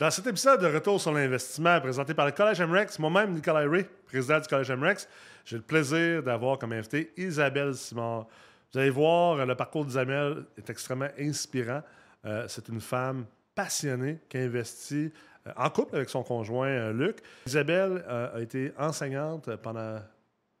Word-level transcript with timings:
Dans 0.00 0.10
cet 0.10 0.26
épisode 0.26 0.62
de 0.62 0.66
Retour 0.66 0.98
sur 0.98 1.12
l'investissement 1.12 1.78
présenté 1.78 2.14
par 2.14 2.24
le 2.24 2.32
Collège 2.32 2.62
MREX, 2.62 2.98
moi-même, 2.98 3.34
Nicolas 3.34 3.68
Ray, 3.68 3.84
président 4.06 4.40
du 4.40 4.48
Collège 4.48 4.70
MREX, 4.70 5.06
j'ai 5.44 5.56
le 5.56 5.62
plaisir 5.62 6.22
d'avoir 6.22 6.58
comme 6.58 6.72
invité 6.72 7.12
Isabelle 7.18 7.74
Simard. 7.74 8.26
Vous 8.72 8.78
allez 8.78 8.88
voir, 8.88 9.44
le 9.44 9.54
parcours 9.54 9.84
d'Isabelle 9.84 10.46
est 10.56 10.70
extrêmement 10.70 11.10
inspirant. 11.18 11.82
Euh, 12.24 12.46
c'est 12.48 12.66
une 12.70 12.80
femme 12.80 13.26
passionnée 13.54 14.20
qui 14.30 14.38
investit 14.38 15.12
euh, 15.46 15.52
en 15.54 15.68
couple 15.68 15.96
avec 15.96 16.08
son 16.08 16.22
conjoint 16.22 16.68
euh, 16.68 16.92
Luc. 16.94 17.18
Isabelle 17.44 18.02
a 18.08 18.40
été 18.40 18.72
enseignante 18.78 19.54
pendant 19.56 19.98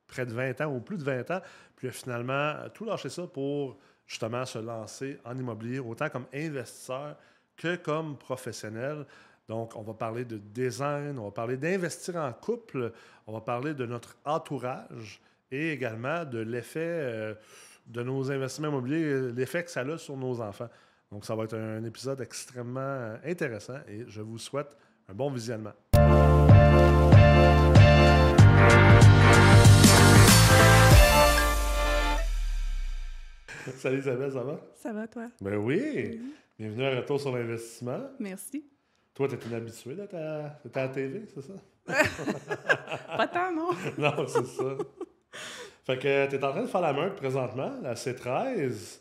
près 0.06 0.26
de 0.26 0.34
20 0.34 0.60
ans 0.60 0.66
ou 0.66 0.80
plus 0.80 0.98
de 0.98 1.04
20 1.04 1.30
ans, 1.30 1.40
puis 1.76 1.88
a 1.88 1.92
finalement 1.92 2.56
tout 2.74 2.84
lâché 2.84 3.08
ça 3.08 3.26
pour 3.26 3.78
justement 4.06 4.44
se 4.44 4.58
lancer 4.58 5.18
en 5.24 5.34
immobilier, 5.38 5.78
autant 5.78 6.10
comme 6.10 6.26
investisseur 6.34 7.16
que 7.56 7.76
comme 7.76 8.16
professionnel. 8.16 9.06
Donc, 9.50 9.74
on 9.74 9.82
va 9.82 9.94
parler 9.94 10.24
de 10.24 10.38
design, 10.38 11.18
on 11.18 11.24
va 11.24 11.30
parler 11.32 11.56
d'investir 11.56 12.14
en 12.14 12.32
couple, 12.32 12.92
on 13.26 13.32
va 13.32 13.40
parler 13.40 13.74
de 13.74 13.84
notre 13.84 14.16
entourage 14.24 15.20
et 15.50 15.72
également 15.72 16.24
de 16.24 16.38
l'effet 16.38 16.78
euh, 16.78 17.34
de 17.88 18.00
nos 18.04 18.30
investissements 18.30 18.68
immobiliers, 18.68 19.32
l'effet 19.32 19.64
que 19.64 19.70
ça 19.72 19.80
a 19.80 19.98
sur 19.98 20.16
nos 20.16 20.40
enfants. 20.40 20.68
Donc, 21.10 21.24
ça 21.24 21.34
va 21.34 21.42
être 21.42 21.56
un 21.56 21.82
épisode 21.82 22.20
extrêmement 22.20 22.78
euh, 22.78 23.16
intéressant 23.24 23.78
et 23.88 24.04
je 24.06 24.22
vous 24.22 24.38
souhaite 24.38 24.68
un 25.08 25.14
bon 25.14 25.32
visionnement. 25.32 25.72
Salut 33.78 33.98
Isabelle, 33.98 34.30
ça 34.30 34.44
va? 34.44 34.60
Ça 34.76 34.92
va, 34.92 35.08
toi? 35.08 35.26
Ben 35.40 35.56
oui! 35.56 36.20
Bienvenue 36.56 36.84
à 36.84 37.00
Retour 37.00 37.20
sur 37.20 37.36
l'investissement. 37.36 37.98
Merci. 38.20 38.64
Toi, 39.14 39.28
tu 39.28 39.34
es 39.34 39.38
une 39.48 39.54
habituée 39.54 39.94
d'être 39.94 40.14
à 40.14 40.58
la 40.74 40.88
TV, 40.88 41.24
c'est 41.34 41.42
ça? 41.42 41.52
Pas 43.16 43.26
tant, 43.28 43.52
non? 43.52 43.70
non, 43.98 44.26
c'est 44.26 44.46
ça. 44.46 44.64
Fait 45.84 45.98
que 45.98 46.26
tu 46.28 46.36
es 46.36 46.44
en 46.44 46.50
train 46.52 46.62
de 46.62 46.66
faire 46.68 46.80
la 46.80 46.92
meute 46.92 47.16
présentement, 47.16 47.72
la 47.82 47.94
C13. 47.94 49.00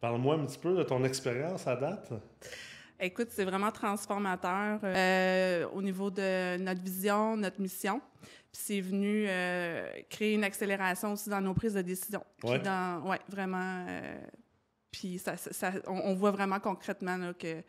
Parle-moi 0.00 0.34
un 0.34 0.44
petit 0.44 0.58
peu 0.58 0.76
de 0.76 0.82
ton 0.82 1.02
expérience 1.04 1.66
à 1.66 1.76
date. 1.76 2.10
Écoute, 3.00 3.28
c'est 3.30 3.44
vraiment 3.44 3.70
transformateur 3.72 4.80
euh, 4.84 5.66
au 5.72 5.82
niveau 5.82 6.10
de 6.10 6.56
notre 6.58 6.82
vision, 6.82 7.36
notre 7.36 7.60
mission. 7.60 8.00
Puis 8.52 8.62
c'est 8.62 8.80
venu 8.80 9.26
euh, 9.28 9.88
créer 10.10 10.34
une 10.34 10.44
accélération 10.44 11.12
aussi 11.12 11.28
dans 11.30 11.40
nos 11.40 11.54
prises 11.54 11.74
de 11.74 11.82
décision. 11.82 12.22
Puis 12.38 12.50
Ouais. 12.50 12.60
vraiment. 13.28 13.84
euh, 13.88 14.18
puis 14.90 15.18
ça, 15.18 15.36
ça- 15.36 15.52
ça- 15.52 15.72
on, 15.86 15.98
on 16.10 16.14
voit 16.14 16.30
vraiment 16.30 16.58
concrètement 16.60 17.16
là, 17.18 17.34
que, 17.34 17.62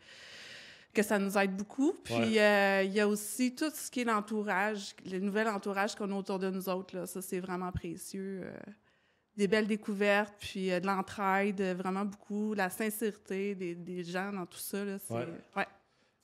que 0.94 1.02
ça 1.02 1.18
nous 1.18 1.36
aide 1.38 1.56
beaucoup. 1.56 1.92
Puis 2.04 2.14
Ouais. 2.14 2.40
euh, 2.40 2.82
il 2.84 2.92
y 2.92 3.00
a 3.00 3.06
aussi 3.06 3.54
tout 3.54 3.70
ce 3.72 3.90
qui 3.90 4.00
est 4.00 4.04
l'entourage, 4.04 4.94
le 5.10 5.18
nouvel 5.18 5.46
entourage 5.48 5.94
qu'on 5.94 6.10
a 6.10 6.14
autour 6.14 6.38
de 6.38 6.50
nous 6.50 6.68
autres. 6.68 6.96
Là. 6.96 7.06
Ça, 7.06 7.22
c'est 7.22 7.40
vraiment 7.40 7.70
précieux. 7.72 8.40
euh, 8.44 8.52
des 9.36 9.46
belles 9.46 9.68
découvertes, 9.68 10.34
puis 10.40 10.72
euh, 10.72 10.80
de 10.80 10.86
l'entraide, 10.88 11.60
euh, 11.60 11.72
vraiment 11.72 12.04
beaucoup, 12.04 12.54
la 12.54 12.70
sincérité 12.70 13.54
des, 13.54 13.76
des 13.76 14.02
gens 14.02 14.32
dans 14.32 14.46
tout 14.46 14.58
ça. 14.58 14.84
Là, 14.84 14.98
c'est, 14.98 15.14
Ouais. 15.14 15.28
ouais. 15.56 15.66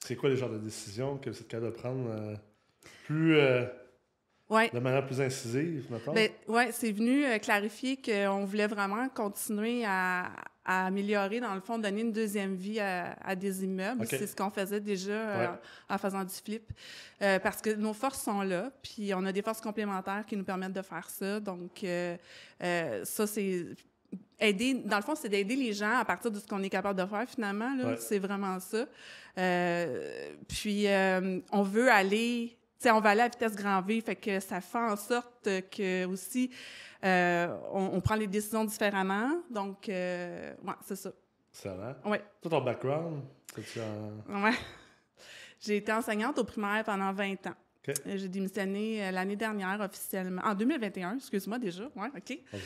C'est 0.01 0.17
quoi 0.17 0.29
les 0.31 0.37
genres 0.37 0.51
de 0.51 0.59
décisions 0.59 1.17
que 1.19 1.31
vous 1.31 1.39
êtes 1.39 1.47
capable 1.47 1.73
de 1.73 1.77
prendre 1.77 2.37
plus, 3.07 3.37
Ouais. 4.51 4.69
de 4.71 4.79
manière 4.81 5.07
plus 5.07 5.21
incisive? 5.21 5.87
Ben, 6.13 6.29
ouais, 6.49 6.73
c'est 6.73 6.91
venu 6.91 7.25
clarifier 7.39 7.97
qu'on 8.03 8.45
voulait 8.45 8.67
vraiment 8.67 9.09
continuer 9.09 9.85
à, 9.87 10.33
à 10.65 10.87
améliorer, 10.87 11.41
dans 11.41 11.55
le 11.55 11.61
fond, 11.61 11.79
donner 11.79 12.01
une 12.01 12.13
deuxième 12.13 12.55
vie 12.55 12.81
à, 12.81 13.17
à 13.23 13.35
des 13.37 13.65
immeubles. 13.65 14.07
C'est 14.07 14.27
ce 14.27 14.35
qu'on 14.35 14.51
faisait 14.51 14.81
déjà 14.81 15.13
euh, 15.13 15.51
Ouais. 15.53 15.59
en 15.91 15.99
faisant 15.99 16.25
du 16.25 16.35
flip. 16.35 16.73
Euh, 17.23 17.39
parce 17.39 17.61
que 17.61 17.71
nos 17.75 17.93
forces 17.93 18.23
sont 18.23 18.41
là, 18.43 18.71
puis 18.83 19.13
on 19.15 19.25
a 19.27 19.33
des 19.33 19.43
forces 19.43 19.61
complémentaires 19.61 20.25
qui 20.27 20.37
nous 20.37 20.45
permettent 20.45 20.73
de 20.73 20.83
faire 20.83 21.09
ça. 21.11 21.39
Donc, 21.41 21.85
euh, 21.85 22.17
euh, 22.63 23.05
ça, 23.05 23.27
c'est 23.27 23.67
aider, 24.41 24.75
dans 24.85 24.97
le 24.97 25.03
fond, 25.03 25.15
c'est 25.15 25.29
d'aider 25.29 25.57
les 25.57 25.73
gens 25.73 25.99
à 25.99 26.05
partir 26.05 26.31
de 26.31 26.39
ce 26.39 26.47
qu'on 26.47 26.63
est 26.63 26.71
capable 26.71 26.99
de 27.01 27.07
faire 27.07 27.29
finalement. 27.29 27.75
Ouais. 27.77 27.97
C'est 27.99 28.19
vraiment 28.19 28.59
ça. 28.61 28.87
Euh, 29.37 30.33
puis, 30.49 30.87
euh, 30.89 31.41
on 31.53 31.63
veut 31.63 31.91
aller, 31.91 32.57
sais, 32.85 32.91
on 32.91 33.01
va 33.01 33.11
aller 33.11 33.23
à 33.23 33.29
vitesse 33.29 33.55
grand 33.57 33.83
V, 33.83 34.01
fait 34.01 34.17
que 34.17 34.41
ça 34.41 34.61
fait 34.61 34.79
en 34.79 34.97
sorte 34.97 35.49
que 35.71 36.05
aussi, 36.07 36.51
euh, 37.05 37.49
on, 37.73 37.91
on 37.95 38.01
prend 38.01 38.15
les 38.15 38.27
décisions 38.27 38.65
différemment. 38.65 39.31
Donc, 39.51 39.89
euh, 39.89 40.53
ouais, 40.63 40.75
c'est 40.87 40.97
ça. 40.97 41.11
Excellent. 41.53 41.95
Ouais, 42.05 42.23
Toi, 42.43 42.51
ton 42.51 42.61
background, 42.61 43.23
c'est-tu 43.55 43.81
en... 43.81 44.43
ouais. 44.45 44.55
J'ai 45.61 45.77
été 45.79 45.93
enseignante 45.93 46.39
au 46.39 46.45
primaire 46.45 46.85
pendant 46.85 47.13
20 47.13 47.47
ans. 47.47 47.55
J'ai 48.07 48.29
démissionné 48.29 49.07
euh, 49.07 49.11
l'année 49.11 49.37
dernière 49.37 49.79
officiellement, 49.81 50.41
en 50.43 50.55
2021, 50.55 51.17
excuse-moi 51.17 51.59
déjà. 51.59 51.85
Ouais, 51.95 52.09
OK. 52.17 52.39
Hein? 52.53 52.59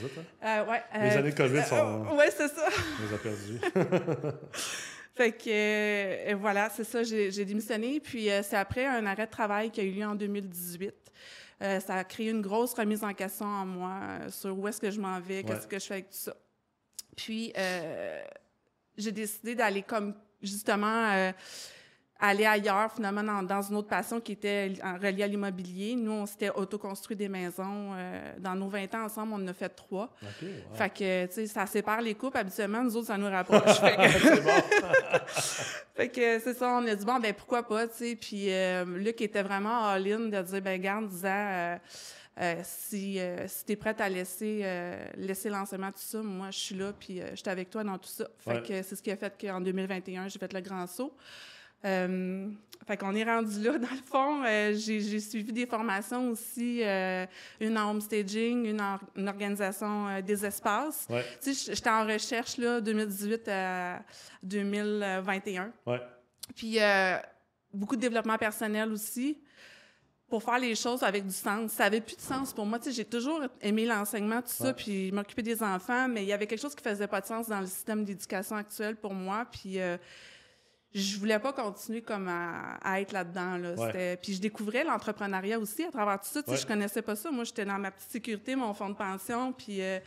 Euh, 0.44 0.64
ouais, 0.70 0.82
Les 0.94 1.16
euh, 1.16 1.18
années 1.18 1.34
COVID 1.34 1.62
sont... 1.62 2.06
ouais, 2.16 2.30
c'est 2.30 2.48
ça. 2.48 2.68
On 2.68 3.06
les 3.08 3.14
a 3.14 3.18
perdues. 3.18 4.34
Fait 5.18 5.32
que 5.32 5.50
euh, 5.50 6.36
voilà, 6.36 6.70
c'est 6.70 6.84
ça, 6.84 7.02
j'ai 7.02 7.44
démissionné. 7.44 7.98
Puis 7.98 8.30
euh, 8.30 8.40
c'est 8.44 8.54
après 8.54 8.86
un 8.86 9.04
arrêt 9.04 9.26
de 9.26 9.30
travail 9.32 9.68
qui 9.68 9.80
a 9.80 9.82
eu 9.82 9.90
lieu 9.90 10.06
en 10.06 10.14
2018. 10.14 10.94
Euh, 11.60 11.80
ça 11.80 11.96
a 11.96 12.04
créé 12.04 12.30
une 12.30 12.40
grosse 12.40 12.72
remise 12.72 13.02
en 13.02 13.12
question 13.12 13.46
en 13.46 13.66
moi 13.66 14.00
sur 14.28 14.56
où 14.56 14.68
est-ce 14.68 14.80
que 14.80 14.92
je 14.92 15.00
m'en 15.00 15.18
vais, 15.18 15.42
qu'est-ce 15.42 15.66
que 15.66 15.76
je 15.76 15.84
fais 15.86 15.94
avec 15.94 16.10
tout 16.10 16.18
ça. 16.18 16.36
Puis 17.16 17.52
j'ai 18.96 19.10
décidé 19.10 19.56
d'aller 19.56 19.82
comme 19.82 20.14
justement 20.40 21.32
aller 22.20 22.44
ailleurs, 22.46 22.92
finalement, 22.92 23.22
dans, 23.22 23.42
dans 23.44 23.62
une 23.62 23.76
autre 23.76 23.88
passion 23.88 24.20
qui 24.20 24.32
était 24.32 24.72
reliée 25.00 25.22
à 25.22 25.26
l'immobilier. 25.28 25.94
Nous, 25.94 26.10
on 26.10 26.26
s'était 26.26 26.50
autoconstruit 26.50 27.16
des 27.16 27.28
maisons. 27.28 27.92
euh, 27.94 28.34
dans 28.38 28.54
nos 28.56 28.68
20 28.68 28.92
ans 28.96 29.04
ensemble, 29.04 29.32
on 29.34 29.36
en 29.44 29.46
a 29.48 29.52
fait 29.52 29.68
trois. 29.68 30.12
Wow. 30.22 30.48
Fait 30.74 30.90
que, 30.90 31.26
tu 31.26 31.32
sais, 31.34 31.46
ça 31.46 31.66
sépare 31.66 32.00
les 32.00 32.14
couples. 32.14 32.36
Habituellement, 32.38 32.82
nous 32.82 32.96
autres, 32.96 33.06
ça 33.06 33.16
nous 33.18 33.30
rapproche. 33.30 33.78
fait 33.80 33.96
que, 33.96 34.18
c'est 34.18 34.40
bon. 34.42 34.50
fait 35.94 36.08
que 36.08 36.38
c'est 36.40 36.54
ça, 36.54 36.70
on 36.82 36.86
a 36.86 36.94
dit, 36.94 37.04
bon, 37.04 37.18
ben 37.20 37.32
pourquoi 37.34 37.62
pas, 37.62 37.86
tu 37.86 37.94
sais. 37.96 38.16
Puis 38.16 38.52
euh, 38.52 38.84
Luc 38.84 39.20
était 39.20 39.42
vraiment 39.42 39.84
all-in 39.86 40.20
de 40.28 40.42
dire, 40.42 40.62
ben 40.62 40.80
garde, 40.80 41.08
disant, 41.08 41.28
euh, 41.28 41.76
euh, 42.40 42.54
si, 42.62 43.18
euh, 43.18 43.46
si 43.48 43.64
tu 43.64 43.72
es 43.72 43.76
prête 43.76 44.00
à 44.00 44.08
laisser, 44.08 44.60
euh, 44.62 45.04
laisser 45.16 45.50
l'enseignement, 45.50 45.90
tout 45.90 45.98
ça, 45.98 46.22
moi, 46.22 46.48
je 46.50 46.58
suis 46.58 46.74
là, 46.76 46.92
puis 46.98 47.20
euh, 47.20 47.30
je 47.30 47.36
suis 47.36 47.48
avec 47.48 47.68
toi 47.70 47.82
dans 47.84 47.98
tout 47.98 48.08
ça. 48.08 48.26
Fait 48.38 48.50
Ouais. 48.54 48.62
que 48.62 48.82
c'est 48.82 48.94
ce 48.96 49.02
qui 49.02 49.10
a 49.10 49.16
fait 49.16 49.32
qu'en 49.40 49.60
2021, 49.60 50.28
j'ai 50.28 50.38
fait 50.38 50.52
le 50.52 50.60
grand 50.60 50.86
saut. 50.86 51.12
Euh, 51.84 52.48
fait 52.88 52.96
qu'on 52.96 53.14
est 53.14 53.24
rendu 53.24 53.62
là, 53.62 53.72
dans 53.78 53.90
le 53.90 54.02
fond. 54.10 54.42
Euh, 54.44 54.72
j'ai, 54.74 55.20
suivi 55.20 55.52
des 55.52 55.66
formations 55.66 56.30
aussi, 56.30 56.82
euh, 56.82 57.26
une 57.60 57.76
en 57.76 57.90
homestaging, 57.90 58.64
une 58.64 58.80
en 58.80 58.98
une 59.14 59.28
organisation 59.28 60.08
euh, 60.08 60.22
des 60.22 60.46
espaces. 60.46 61.06
Ouais, 61.10 61.22
Tu 61.42 61.52
sais, 61.52 61.74
j'étais 61.74 61.90
en 61.90 62.06
recherche, 62.06 62.56
là, 62.56 62.80
2018 62.80 63.46
à 63.48 64.02
2021. 64.42 65.70
ouais. 65.86 66.00
Puis 66.56 66.78
beaucoup 67.74 67.94
de 67.96 68.00
développement 68.00 68.38
personnel 68.38 68.90
aussi 68.90 69.36
pour 70.28 70.42
faire 70.42 70.58
les 70.58 70.74
choses 70.74 71.02
avec 71.02 71.26
du 71.26 71.34
sens. 71.34 71.72
Ça 71.72 71.84
avait 71.84 72.00
plus 72.00 72.16
de 72.16 72.22
sens 72.22 72.54
pour 72.54 72.64
moi. 72.64 72.78
Tu 72.78 72.86
sais, 72.86 72.92
j'ai 72.92 73.04
toujours 73.04 73.42
aimé 73.60 73.84
l'enseignement, 73.84 74.40
tout 74.40 74.48
ça, 74.48 74.68
Ouais. 74.68 74.72
puis 74.74 75.12
m'occuper 75.12 75.42
des 75.42 75.62
enfants, 75.62 76.08
mais 76.08 76.22
il 76.22 76.28
y 76.28 76.32
avait 76.32 76.46
quelque 76.46 76.60
chose 76.60 76.74
qui 76.74 76.82
faisait 76.82 77.06
pas 77.06 77.20
de 77.20 77.26
sens 77.26 77.48
dans 77.48 77.60
le 77.60 77.66
système 77.66 78.02
d'éducation 78.04 78.56
actuel 78.56 78.96
pour 78.96 79.12
moi. 79.12 79.46
Puis 79.52 79.78
je 80.94 81.18
voulais 81.18 81.38
pas 81.38 81.52
continuer 81.52 82.00
comme 82.02 82.28
à, 82.28 82.76
à 82.82 83.00
être 83.00 83.12
là-dedans. 83.12 83.56
Là. 83.58 83.74
Ouais. 83.74 83.86
C'était- 83.86 84.16
Puis 84.16 84.34
je 84.34 84.40
découvrais 84.40 84.84
l'entrepreneuriat 84.84 85.58
aussi 85.58 85.84
à 85.84 85.90
travers 85.90 86.18
tout 86.20 86.28
ça. 86.28 86.42
Tu 86.42 86.46
sais, 86.46 86.52
Ouais. 86.52 86.56
Je 86.62 86.66
connaissais 86.66 87.02
pas 87.02 87.14
ça. 87.16 87.30
Moi, 87.30 87.44
j'étais 87.44 87.64
dans 87.64 87.78
ma 87.78 87.90
petite 87.90 88.10
sécurité, 88.10 88.56
mon 88.56 88.72
fonds 88.74 88.88
de 88.90 88.94
pension, 88.96 89.52
puis... 89.52 89.82
euh, 89.82 89.98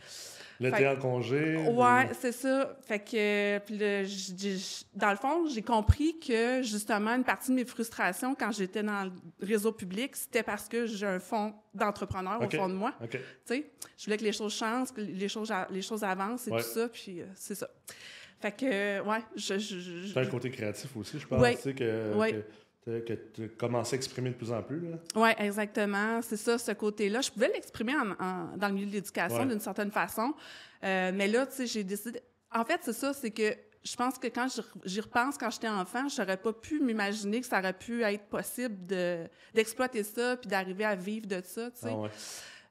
L'été 0.60 0.86
en 0.86 0.96
congé. 0.96 1.56
Ouais, 1.56 2.10
c'est 2.20 2.30
ça. 2.30 2.76
Fait 2.86 3.00
que, 3.00 3.58
puis 3.60 3.78
là, 3.78 4.04
j- 4.04 4.36
j- 4.38 4.86
dans 4.94 5.10
le 5.10 5.16
fond, 5.16 5.46
j'ai 5.48 5.62
compris 5.62 6.20
que 6.20 6.62
justement, 6.62 7.10
une 7.16 7.24
partie 7.24 7.50
de 7.50 7.56
mes 7.56 7.64
frustrations 7.64 8.36
quand 8.36 8.52
j'étais 8.52 8.82
dans 8.84 9.04
le 9.04 9.12
réseau 9.44 9.72
public, 9.72 10.14
c'était 10.14 10.44
parce 10.44 10.68
que 10.68 10.86
j'ai 10.86 11.06
un 11.06 11.18
fonds 11.18 11.52
d'entrepreneur 11.74 12.40
au 12.40 12.48
fond 12.50 12.68
de 12.68 12.74
moi. 12.74 12.92
Tu 13.10 13.18
sais, 13.44 13.70
je 13.98 14.04
voulais 14.04 14.18
que 14.18 14.24
les 14.24 14.32
choses 14.32 14.54
changent, 14.54 14.92
que 14.92 15.00
les 15.00 15.28
choses, 15.28 15.52
les 15.70 15.82
choses 15.82 16.04
avancent 16.04 16.46
et 16.46 16.52
Ouais. 16.52 16.62
tout 16.62 16.68
ça, 16.68 16.88
puis 16.88 17.22
euh, 17.22 17.26
c'est 17.34 17.56
ça. 17.56 17.68
Fait 18.42 18.52
que, 18.52 19.00
ouais, 19.00 19.18
je. 19.36 19.56
je, 19.58 19.78
je- 19.78 20.18
un 20.18 20.26
côté 20.26 20.50
créatif 20.50 20.94
aussi, 20.96 21.18
je 21.18 21.26
pense. 21.26 21.40
Ouais. 21.40 21.54
Tu 21.56 21.62
sais, 21.62 21.74
que, 21.74 22.14
Ouais. 22.16 22.44
que, 22.84 22.98
que 23.00 23.12
tu 23.32 23.48
commences 23.50 23.92
à 23.92 23.96
exprimer 23.96 24.30
de 24.30 24.34
plus 24.34 24.50
en 24.52 24.62
plus. 24.62 24.82
Oui, 25.14 25.30
exactement. 25.38 26.20
C'est 26.22 26.36
ça, 26.36 26.58
ce 26.58 26.72
côté-là. 26.72 27.20
Je 27.20 27.30
pouvais 27.30 27.48
l'exprimer 27.48 27.92
dans 28.56 28.68
le 28.68 28.74
milieu 28.74 28.86
de 28.88 28.92
l'éducation 28.92 29.38
Ouais. 29.38 29.46
d'une 29.46 29.60
certaine 29.60 29.92
façon. 29.92 30.34
Euh, 30.84 31.12
mais 31.14 31.28
là, 31.28 31.46
tu 31.46 31.52
sais, 31.54 31.66
j'ai 31.66 31.84
décidé. 31.84 32.20
En 32.52 32.64
fait, 32.64 32.80
c'est 32.82 32.92
ça, 32.92 33.12
c'est 33.12 33.30
que 33.30 33.54
je 33.84 33.96
pense 33.96 34.18
que 34.18 34.26
quand 34.26 34.46
j'y- 34.84 35.00
repense, 35.00 35.38
quand 35.38 35.50
j'étais 35.50 35.68
enfant, 35.68 36.06
j'aurais 36.08 36.36
pas 36.36 36.52
pu 36.52 36.80
m'imaginer 36.80 37.40
que 37.40 37.46
ça 37.46 37.58
aurait 37.60 37.72
pu 37.72 38.02
être 38.02 38.24
possible 38.24 38.86
de- 38.86 39.26
d'exploiter 39.54 40.02
ça 40.02 40.36
puis 40.36 40.48
d'arriver 40.48 40.84
à 40.84 40.94
vivre 40.96 41.26
de 41.26 41.40
ça, 41.44 41.70
tu 41.70 41.80
sais. 41.80 41.88
Ah 41.90 41.96
ouais. 41.96 42.10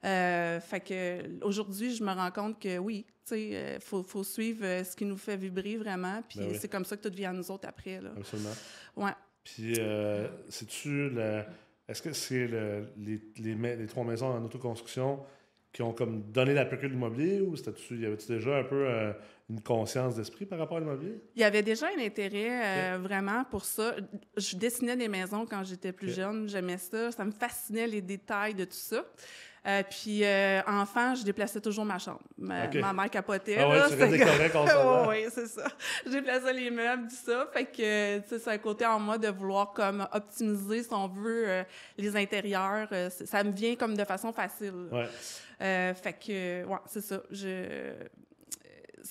Euh, 0.03 0.59
fait 0.59 0.79
que 0.79 1.43
aujourd'hui, 1.45 1.93
je 1.95 2.03
me 2.03 2.11
rends 2.11 2.31
compte 2.31 2.59
que 2.59 2.77
oui, 2.79 3.05
tu 3.07 3.13
sais, 3.35 3.49
euh, 3.53 3.79
faut, 3.79 4.01
faut 4.01 4.23
suivre 4.23 4.65
euh, 4.65 4.83
ce 4.83 4.95
qui 4.95 5.05
nous 5.05 5.17
fait 5.17 5.37
vibrer 5.37 5.77
vraiment, 5.77 6.21
puis 6.27 6.39
Ben 6.39 6.47
oui. 6.49 6.57
c'est 6.59 6.67
comme 6.69 6.85
ça 6.85 6.97
que 6.97 7.07
tout 7.07 7.15
vient 7.15 7.29
à 7.29 7.33
nous 7.33 7.51
autres 7.51 7.67
après, 7.67 8.01
là. 8.01 8.09
Absolument. 8.17 8.49
Ouais. 8.95 9.11
Puis, 9.43 9.79
c'est-tu. 10.49 11.11
Est-ce 11.87 12.01
que 12.01 12.13
c'est 12.13 12.47
le- 12.47 12.87
les, 12.97 13.19
les, 13.37 13.55
ma- 13.55 13.75
les 13.75 13.85
trois 13.87 14.03
maisons 14.05 14.27
en 14.27 14.43
autoconstruction 14.43 15.19
qui 15.73 15.81
ont 15.81 15.93
comme 15.93 16.31
donné 16.31 16.53
la 16.53 16.65
précule 16.65 16.89
de 16.89 16.93
l'immobilier 16.93 17.41
ou 17.41 17.55
c'était-tu, 17.55 17.97
y 17.99 18.05
avait-tu 18.05 18.27
déjà 18.27 18.57
un 18.57 18.63
peu 18.63 18.87
une 19.49 19.61
conscience 19.61 20.15
d'esprit 20.15 20.45
par 20.45 20.59
rapport 20.59 20.77
à 20.77 20.79
l'immobilier? 20.79 21.21
Il 21.35 21.41
y 21.41 21.45
avait 21.45 21.63
déjà 21.63 21.87
un 21.87 22.01
intérêt 22.01 22.93
euh, 22.93 22.97
vraiment 22.99 23.43
pour 23.45 23.65
ça. 23.65 23.95
Je 24.37 24.55
dessinais 24.57 24.95
des 24.97 25.07
maisons 25.07 25.45
quand 25.45 25.63
j'étais 25.63 25.91
plus 25.91 26.13
jeune. 26.13 26.47
J'aimais 26.49 26.77
ça. 26.77 27.11
Ça 27.11 27.23
me 27.25 27.31
fascinait 27.31 27.87
les 27.87 28.01
détails 28.01 28.53
de 28.53 28.65
tout 28.65 28.71
ça. 28.73 29.05
Euh, 29.67 29.83
puis, 29.87 30.23
euh, 30.23 30.59
enfant, 30.65 31.13
je 31.13 31.23
déplaçais 31.23 31.61
toujours 31.61 31.85
ma 31.85 31.99
chambre. 31.99 32.21
Ma, 32.37 32.65
Ok. 32.65 32.75
ma 32.75 32.93
mère 32.93 33.09
capotait. 33.11 33.57
Ah 33.59 33.69
ouais, 33.69 33.77
là, 33.77 33.89
tu 33.89 34.01
redécorais 34.01 34.49
constamment. 34.49 35.07
oui, 35.07 35.25
c'est 35.29 35.45
ça. 35.45 35.65
Je 36.03 36.11
déplaçais 36.11 36.51
les 36.53 36.71
meubles, 36.71 37.07
tout 37.07 37.31
ça. 37.31 37.47
Fait 37.53 37.65
que, 37.65 38.19
tu 38.19 38.27
sais, 38.29 38.39
c'est 38.39 38.49
un 38.49 38.57
côté 38.57 38.87
en 38.87 38.99
moi 38.99 39.19
de 39.19 39.27
vouloir 39.27 39.71
comme 39.73 40.07
optimiser, 40.11 40.81
si 40.81 40.91
on 40.93 41.07
veut, 41.07 41.43
euh, 41.47 41.63
les 41.97 42.15
intérieurs. 42.15 42.87
Euh, 42.91 43.09
ça 43.11 43.43
me 43.43 43.51
vient 43.51 43.75
comme 43.75 43.95
de 43.95 44.03
façon 44.03 44.33
facile. 44.33 44.87
Ouais. 44.91 45.07
Euh, 45.61 45.93
fait 45.93 46.13
que, 46.13 46.65
ouais, 46.65 46.79
c'est 46.87 47.01
ça. 47.01 47.21
Je... 47.29 47.93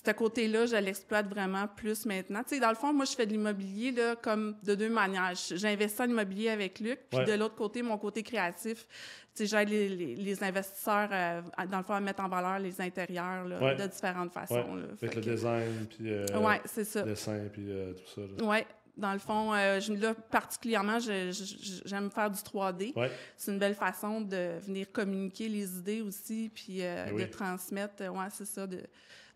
euh, 0.08 0.10
Ce 0.12 0.16
côté-là, 0.16 0.66
je 0.66 0.76
l'exploite 0.76 1.26
vraiment 1.28 1.66
plus 1.68 2.06
maintenant. 2.06 2.42
Tu 2.42 2.54
sais, 2.54 2.60
dans 2.60 2.68
le 2.70 2.74
fond, 2.74 2.92
moi, 2.92 3.04
je 3.04 3.12
fais 3.14 3.26
de 3.26 3.32
l'immobilier 3.32 3.92
là, 3.92 4.16
comme 4.16 4.56
de 4.62 4.74
deux 4.74 4.88
manières. 4.90 5.32
J'investis 5.54 6.00
en 6.00 6.08
immobilier 6.08 6.48
avec 6.50 6.80
Luc, 6.80 7.00
puis 7.10 7.18
Ouais. 7.18 7.24
de 7.26 7.32
l'autre 7.34 7.54
côté, 7.54 7.82
mon 7.82 7.98
côté 7.98 8.22
créatif, 8.22 8.86
tu 9.34 9.46
sais, 9.46 9.46
j'aide 9.46 9.68
les, 9.68 9.88
les, 9.88 10.16
les 10.16 10.44
investisseurs, 10.44 11.08
euh, 11.12 11.42
à- 11.56 11.66
dans 11.66 11.78
le 11.78 11.84
fond, 11.84 11.94
à 11.94 12.00
mettre 12.00 12.22
en 12.22 12.28
valeur 12.28 12.58
les 12.58 12.80
intérieurs 12.80 13.44
là, 13.46 13.60
Ouais. 13.62 13.76
de 13.76 13.86
différentes 13.86 14.32
façons. 14.32 14.74
là. 14.74 14.84
Avec 15.02 15.14
le 15.14 15.20
que- 15.22 15.30
design, 15.30 15.86
puis 15.86 16.10
euh, 16.12 16.26
Ouais, 16.40 16.60
le 16.76 17.04
dessin, 17.04 17.40
puis 17.52 17.66
euh, 17.70 17.92
tout 17.92 18.20
ça. 18.38 18.44
Ouais. 18.44 18.66
Dans 18.96 19.12
le 19.12 19.18
fond, 19.18 19.54
euh, 19.54 19.80
je- 19.80 19.92
là, 19.94 20.14
particulièrement, 20.14 20.98
j'aime 20.98 22.10
faire 22.10 22.30
du 22.30 22.42
3D. 22.42 22.92
Ouais. 22.96 23.10
C'est 23.36 23.50
une 23.52 23.58
belle 23.58 23.74
façon 23.74 24.20
de 24.20 24.58
venir 24.66 24.90
communiquer 24.92 25.48
les 25.48 25.76
idées 25.78 26.02
aussi, 26.02 26.50
puis 26.54 26.78
euh, 26.82 27.06
Ben 27.06 27.14
oui. 27.14 27.22
de 27.24 27.30
transmettre, 27.30 27.94
euh, 28.02 28.08
ouais, 28.08 28.26
c'est 28.30 28.44
ça, 28.46 28.66
de, 28.66 28.80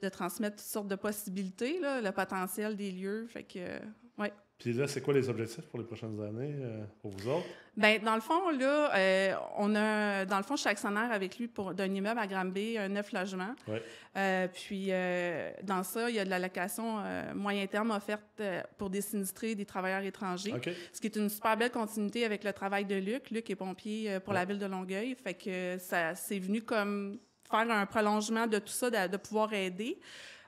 de 0.05 0.09
transmettre 0.11 0.57
toutes 0.57 0.67
sortes 0.67 0.89
de 0.89 0.97
possibilités, 0.97 1.81
là, 1.81 2.01
le 2.01 2.13
potentiel 2.13 2.77
des 2.77 2.93
lieux. 2.93 3.27
Fait 3.29 3.43
que, 3.43 3.59
euh, 3.59 3.79
ouais. 4.19 4.33
Puis 4.57 4.73
là, 4.73 4.87
c'est 4.87 5.01
quoi 5.01 5.13
les 5.13 5.29
objectifs 5.29 5.67
pour 5.67 5.81
les 5.81 5.85
prochaines 5.85 6.19
années 6.21 6.55
euh, 6.61 6.85
pour 7.03 7.11
vous 7.11 7.29
autres? 7.29 7.47
Ben, 7.77 8.01
dans 8.01 8.15
le 8.15 8.21
fond, 8.21 8.51
là, 8.51 8.95
euh, 8.95 9.35
on 9.59 9.75
a, 9.75 10.25
dans 10.25 10.37
le 10.37 10.45
fond, 10.45 10.55
je 10.55 10.61
suis 10.61 10.71
actionnaire 10.71 11.11
avec 11.11 11.39
lui 11.39 11.49
pour 11.49 11.75
d'un 11.75 11.93
immeuble 11.93 12.21
à 12.21 12.27
Granby, 12.29 12.79
un 12.79 12.89
neuf 12.89 13.11
logements. 13.13 13.57
Ouais. 13.67 13.83
Euh, 14.17 14.47
puis, 14.47 14.87
euh, 14.91 15.51
dans 15.65 15.83
ça, 15.83 16.09
il 16.09 16.15
y 16.15 16.21
a 16.21 16.25
de 16.25 16.31
la 16.31 16.39
location 16.39 17.03
moyen 17.35 17.67
terme 17.67 17.91
offerte 17.91 18.41
pour 18.79 18.91
des 18.91 19.01
sinistrés, 19.01 19.57
des 19.57 19.67
travailleurs 19.67 20.05
étrangers. 20.05 20.55
Ce 20.93 21.01
qui 21.01 21.09
est 21.09 21.17
une 21.17 21.29
super 21.29 21.57
belle 21.57 21.73
continuité 21.73 22.25
avec 22.25 22.45
le 22.45 22.53
travail 22.53 22.85
de 22.85 22.95
Luc. 22.95 23.31
Luc 23.31 23.51
est 23.51 23.57
pompier 23.57 24.21
pour 24.21 24.35
la 24.35 24.45
ville 24.45 24.61
de 24.61 24.67
Longueuil. 24.67 25.17
Fait 25.17 25.35
que 25.35 25.79
ça 25.79 26.15
c'est 26.15 26.39
venu 26.39 26.63
comme 26.63 27.19
faire 27.55 27.71
un 27.71 27.87
prolongement 27.87 28.47
de 28.47 28.59
tout 28.59 28.73
ça, 28.73 28.91
de, 28.91 29.13
de 29.13 29.17
pouvoir 29.17 29.53
aider. 29.53 29.99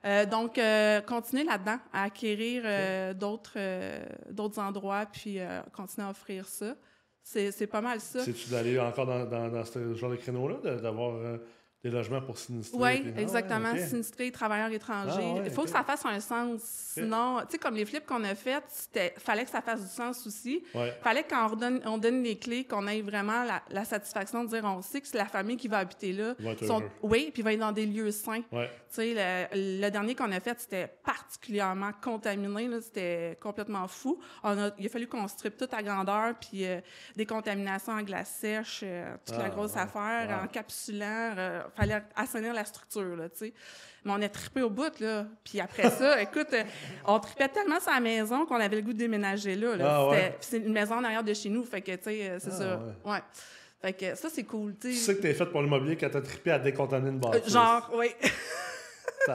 Euh, 0.04 0.24
donc, 0.26 0.58
euh, 0.58 1.00
continuer 1.00 1.44
là-dedans, 1.44 1.78
à 1.92 2.04
acquérir 2.04 2.62
euh, 2.64 3.14
d'autres 3.14 3.54
euh, 3.56 4.04
d'autres 4.30 4.60
endroits, 4.60 5.06
puis 5.06 5.38
continuer 5.72 6.06
à 6.06 6.10
offrir 6.10 6.46
ça. 6.46 6.76
C'est 7.22 7.50
c'est 7.50 7.66
pas 7.66 7.80
mal 7.80 8.00
ça. 8.00 8.20
C'est-tu 8.20 8.50
d'aller 8.50 8.78
encore 8.78 9.06
dans, 9.06 9.24
dans, 9.24 9.48
dans 9.48 9.64
ce 9.64 9.94
genre 9.94 10.10
de 10.10 10.16
créneau-là, 10.16 10.76
d'avoir 10.80 11.14
des 11.90 11.96
logements 11.96 12.20
pour 12.20 12.36
sinistrés? 12.38 12.78
Oui, 12.78 13.00
puis- 13.00 13.10
Ah 13.12 13.16
ouais, 13.16 13.22
exactement. 13.22 13.70
ok. 13.72 13.78
Sinistrés, 13.78 14.30
travailleurs 14.32 14.70
étrangers. 14.72 15.12
Ah 15.18 15.34
ouais, 15.40 15.42
Il 15.46 15.50
faut 15.50 15.62
que 15.64 15.70
ça 15.70 15.82
fasse 15.84 16.04
un 16.04 16.20
sens. 16.20 16.60
Sinon, 16.62 17.40
tu 17.42 17.52
sais, 17.52 17.58
comme 17.58 17.74
les 17.74 17.84
flips 17.84 18.06
qu'on 18.06 18.24
a 18.24 18.34
faits, 18.34 18.64
il 18.94 19.20
fallait 19.20 19.44
que 19.44 19.50
ça 19.50 19.60
fasse 19.60 19.82
du 19.82 19.88
sens 19.88 20.26
aussi. 20.26 20.62
Ouais. 20.74 20.92
fallait 21.02 21.24
qu'on 21.24 21.46
redonne, 21.48 21.80
on 21.84 21.98
donne 21.98 22.22
les 22.22 22.36
clés, 22.38 22.64
qu'on 22.64 22.86
ait 22.86 23.02
vraiment 23.02 23.44
la, 23.44 23.62
la 23.70 23.84
satisfaction 23.84 24.44
de 24.44 24.48
dire 24.48 24.64
on 24.64 24.82
sait 24.82 25.00
que 25.00 25.06
c'est 25.08 25.18
la 25.18 25.26
famille 25.26 25.56
qui 25.56 25.68
va 25.68 25.78
habiter 25.78 26.12
là. 26.12 26.34
Sont- 26.66 26.82
oui, 27.02 27.30
puis 27.32 27.42
va 27.42 27.52
être 27.52 27.60
dans 27.60 27.72
des 27.72 27.86
lieux 27.86 28.10
sains. 28.10 28.42
Ouais. 28.52 28.70
Tu 28.90 29.02
sais, 29.14 29.48
le, 29.52 29.82
le 29.82 29.90
dernier 29.90 30.14
qu'on 30.14 30.32
a 30.32 30.40
fait, 30.40 30.58
c'était 30.60 30.88
particulièrement 31.04 31.90
contaminé. 32.02 32.68
C'était 32.80 33.36
complètement 33.40 33.86
fou. 33.88 34.18
On 34.42 34.56
a, 34.58 34.70
il 34.78 34.86
a 34.86 34.88
fallu 34.88 35.06
qu'on 35.06 35.26
strippe 35.28 35.56
tout 35.56 35.68
à 35.72 35.82
grandeur, 35.82 36.34
puis 36.40 36.64
euh, 36.66 36.80
des 37.16 37.26
contaminations 37.26 37.92
en 37.92 38.02
glace 38.02 38.30
sèche, 38.40 38.80
euh, 38.84 39.14
toute 39.24 39.36
la 39.36 39.44
Ah, 39.46 39.48
grosse 39.50 39.74
ouais. 39.74 39.80
affaire, 39.80 40.40
en 40.42 40.46
capsulant. 40.46 41.34
Il 41.36 41.75
fallait 41.76 42.02
assainir 42.14 42.54
la 42.54 42.64
structure, 42.64 43.16
là, 43.16 43.28
tu 43.28 43.38
sais. 43.38 43.52
Mais 44.04 44.12
on 44.12 44.22
a 44.22 44.28
trippé 44.28 44.62
au 44.62 44.70
bout, 44.70 44.98
là. 45.00 45.26
Puis 45.44 45.60
après 45.60 45.90
ça, 45.90 46.20
écoute, 46.22 46.52
euh, 46.52 46.62
on 47.06 47.18
trippait 47.20 47.48
tellement 47.48 47.78
la 47.86 48.00
maison 48.00 48.46
qu'on 48.46 48.56
avait 48.60 48.76
le 48.76 48.82
goût 48.82 48.92
de 48.92 48.98
déménager 48.98 49.54
là. 49.56 49.76
là. 49.76 49.84
Ah, 49.96 50.08
ouais. 50.08 50.36
C'est 50.40 50.58
une 50.58 50.72
maison 50.72 50.94
en 50.96 51.04
arrière 51.04 51.24
de 51.24 51.34
chez 51.34 51.48
nous, 51.48 51.64
fait 51.64 51.82
que, 51.82 51.92
tu 51.92 52.02
sais, 52.04 52.30
euh, 52.30 52.38
c'est 52.40 52.50
Ah, 52.52 52.58
ça. 52.58 52.76
ouais. 53.04 53.12
Ouais. 53.12 53.18
Fait 53.82 53.92
que 53.92 54.14
ça, 54.14 54.28
c'est 54.30 54.44
cool, 54.44 54.72
tu 54.80 54.88
Tu 54.88 54.94
sais. 54.94 55.00
sais 55.12 55.16
que 55.16 55.22
t'es 55.22 55.34
fait 55.34 55.46
pour 55.46 55.60
l'immobilier 55.62 55.96
quand 55.96 56.08
t'as 56.10 56.20
trippé 56.22 56.50
à 56.50 56.58
décontaminer 56.58 57.10
une 57.10 57.16
Euh, 57.16 57.30
bâtisse. 57.30 57.52
Genre, 57.52 57.90
oui. 57.94 58.08
Oui, 59.28 59.34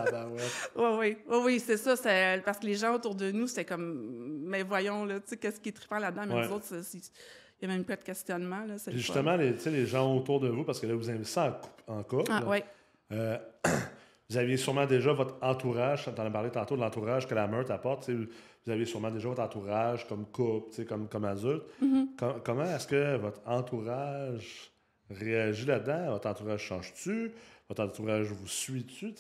oui, 0.76 1.18
oui, 1.28 1.38
oui, 1.44 1.60
c'est 1.60 1.76
ça. 1.78 1.96
c'est- 1.98 2.42
Parce 2.46 2.60
que 2.60 2.66
les 2.66 2.76
gens 2.76 2.94
autour 2.96 3.14
de 3.16 3.30
nous, 3.32 3.48
c'était 3.48 3.66
comme, 3.66 4.40
mais 4.46 4.64
voyons, 4.64 5.04
là, 5.06 5.16
tu 5.20 5.28
sais, 5.28 5.38
qu'est-ce 5.38 5.60
qui 5.60 5.70
est 5.70 5.74
trippant 5.74 6.00
là-dedans? 6.00 6.24
Mais 6.28 6.36
Ouais. 6.36 6.48
nous 6.48 6.54
autres, 6.54 6.66
c'est- 6.66 6.84
c'est- 6.84 7.12
il 7.62 7.68
n'y 7.68 7.74
a 7.74 7.78
même 7.78 7.86
pas 7.86 7.96
de 7.96 8.04
questionnement, 8.04 8.66
là. 8.66 8.76
Puis 8.88 8.98
justement, 8.98 9.36
les, 9.36 9.86
gens 9.86 10.16
autour 10.16 10.40
de 10.40 10.48
vous, 10.50 10.64
parce 10.64 10.80
que 10.80 10.88
là, 10.88 10.96
vous 10.96 11.10
investissez 11.10 11.40
en, 11.88 11.94
en 12.00 12.04
couple. 12.04 12.32
Ah, 12.32 12.42
oui. 12.48 12.58
Euh, 13.12 13.38
vous 14.30 14.38
aviez 14.38 14.58
sûrement 14.58 14.86
déjà 14.86 15.14
votre 15.14 15.36
entourage, 15.42 16.04
tu 16.04 16.10
en 16.22 16.26
as 16.26 16.32
parlé 16.32 16.50
tantôt 16.50 16.76
de 16.76 16.82
l'entourage 16.82 17.28
que 17.28 17.36
la 17.36 17.48
meute 17.48 17.70
apporte. 17.70 18.10
Vous 18.10 18.72
aviez 18.72 18.86
sûrement 18.86 19.12
déjà 19.12 19.28
votre 19.30 19.42
entourage 19.42 20.08
comme 20.08 20.26
couple, 20.26 20.86
comme, 20.86 21.08
comme 21.08 21.26
adulte. 21.26 21.64
Mm-hmm. 21.84 22.06
Com- 22.18 22.42
comment 22.44 22.64
est-ce 22.64 22.88
que 22.88 23.18
votre 23.18 23.42
entourage 23.46 24.72
réagit 25.10 25.66
là-dedans? 25.66 26.12
Votre 26.12 26.30
entourage 26.30 26.62
change-tu? 26.62 27.32
Votre 27.70 27.84
entourage 27.84 28.26
vous 28.28 28.48
suit-tu? 28.48 29.14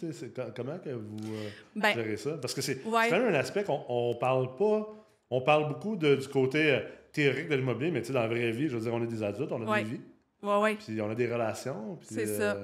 Comment 0.55 0.77
que 0.79 0.89
vous 0.89 1.33
euh, 1.33 1.49
Ben, 1.75 1.93
gérez 1.93 2.17
ça? 2.17 2.31
Parce 2.41 2.53
que 2.53 2.61
c'est 2.61 2.83
Ouais. 2.85 3.03
c'est 3.03 3.09
quand 3.11 3.19
même 3.19 3.33
un 3.33 3.39
aspect 3.39 3.63
qu'on 3.63 3.83
on 3.88 4.15
parle 4.15 4.55
pas. 4.55 4.88
On 5.29 5.41
parle 5.41 5.67
beaucoup 5.69 5.95
de- 5.95 6.15
du 6.15 6.27
côté 6.27 6.73
euh, 6.73 6.79
théorique 7.11 7.49
de 7.49 7.55
l'immobilier, 7.55 7.91
mais 7.91 8.01
tu 8.01 8.07
sais, 8.07 8.13
dans 8.13 8.21
la 8.21 8.27
vraie 8.27 8.51
vie, 8.51 8.67
je 8.69 8.75
veux 8.77 8.81
dire, 8.81 8.93
on 8.93 9.03
est 9.03 9.07
des 9.07 9.23
adultes, 9.23 9.51
on 9.51 9.65
a 9.65 9.69
Ouais. 9.69 9.83
des 9.83 9.89
vies, 9.91 10.01
oui, 10.43 10.53
oui. 10.61 10.75
puis 10.75 11.01
on 11.01 11.09
a 11.09 11.15
des 11.15 11.31
relations. 11.31 11.99
C'est 12.01 12.27
euh, 12.27 12.37
ça. 12.53 12.57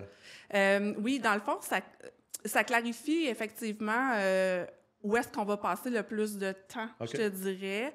Euh, 0.55 0.93
oui, 0.99 1.19
dans 1.19 1.33
le 1.33 1.39
fond, 1.41 1.57
ça, 1.61 1.81
ça 2.45 2.63
clarifie 2.63 3.27
effectivement 3.27 4.11
euh, 4.15 4.65
où 5.03 5.15
est-ce 5.17 5.27
qu'on 5.27 5.45
va 5.45 5.57
passer 5.57 5.89
le 5.89 6.03
plus 6.03 6.37
de 6.37 6.53
temps, 6.73 6.89
je 7.01 7.17
te 7.17 7.27
dirais. 7.29 7.93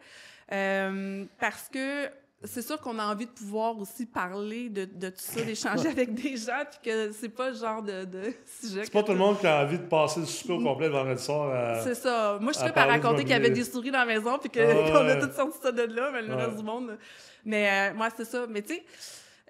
Euh, 0.52 1.24
parce 1.38 1.68
que 1.68 2.08
c'est 2.44 2.62
sûr 2.62 2.80
qu'on 2.80 2.98
a 2.98 3.04
envie 3.06 3.26
de 3.26 3.30
pouvoir 3.30 3.78
aussi 3.78 4.04
parler 4.06 4.68
de, 4.68 4.84
de 4.84 5.08
tout 5.10 5.14
ça, 5.18 5.42
d'échanger 5.42 5.88
avec 5.88 6.14
des 6.14 6.36
gens, 6.36 6.64
puis 6.70 6.80
que 6.90 7.12
c'est 7.12 7.28
pas 7.28 7.50
le 7.50 7.56
genre 7.56 7.82
de, 7.82 8.04
de 8.04 8.22
sujet. 8.60 8.82
C'est 8.84 8.92
pas 8.92 9.02
tout 9.02 9.12
le 9.12 9.18
monde 9.18 9.38
qui 9.38 9.46
a 9.46 9.62
envie 9.62 9.78
de 9.78 9.84
passer 9.84 10.20
le 10.20 10.26
souper 10.26 10.54
au 10.54 10.60
complet 10.62 10.88
le 10.88 10.92
vendredi 10.94 11.22
soir. 11.22 11.80
C'est 11.84 11.94
ça. 11.94 12.38
Moi, 12.40 12.52
je 12.52 12.58
suis 12.58 12.70
parler 12.72 12.92
raconter 12.92 13.22
qu'il 13.22 13.30
y 13.30 13.34
avait 13.34 13.50
des 13.50 13.64
souris 13.64 13.90
dans 13.90 13.98
la 14.00 14.06
maison 14.06 14.38
puis 14.38 14.50
Ah 14.60 14.64
qu'on 14.74 14.96
a 14.96 15.04
ouais. 15.04 15.20
toutes 15.20 15.34
sorti 15.34 15.58
ça 15.62 15.72
de 15.72 15.82
là, 15.82 16.10
mais 16.12 16.22
le 16.22 16.34
Ouais. 16.34 16.44
reste 16.44 16.56
du 16.56 16.62
monde. 16.64 16.98
Mais 17.44 17.68
euh, 17.90 17.94
moi, 17.94 18.08
c'est 18.16 18.24
ça. 18.24 18.46
Mais 18.48 18.62
tu 18.62 18.74
sais, 18.74 18.84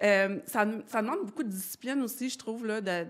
euh, 0.03 0.37
ça, 0.45 0.65
ça 0.87 1.01
demande 1.01 1.25
beaucoup 1.25 1.43
de 1.43 1.49
discipline 1.49 2.01
aussi, 2.01 2.29
je 2.29 2.37
trouve, 2.37 2.65
là, 2.65 2.81
de, 2.81 3.05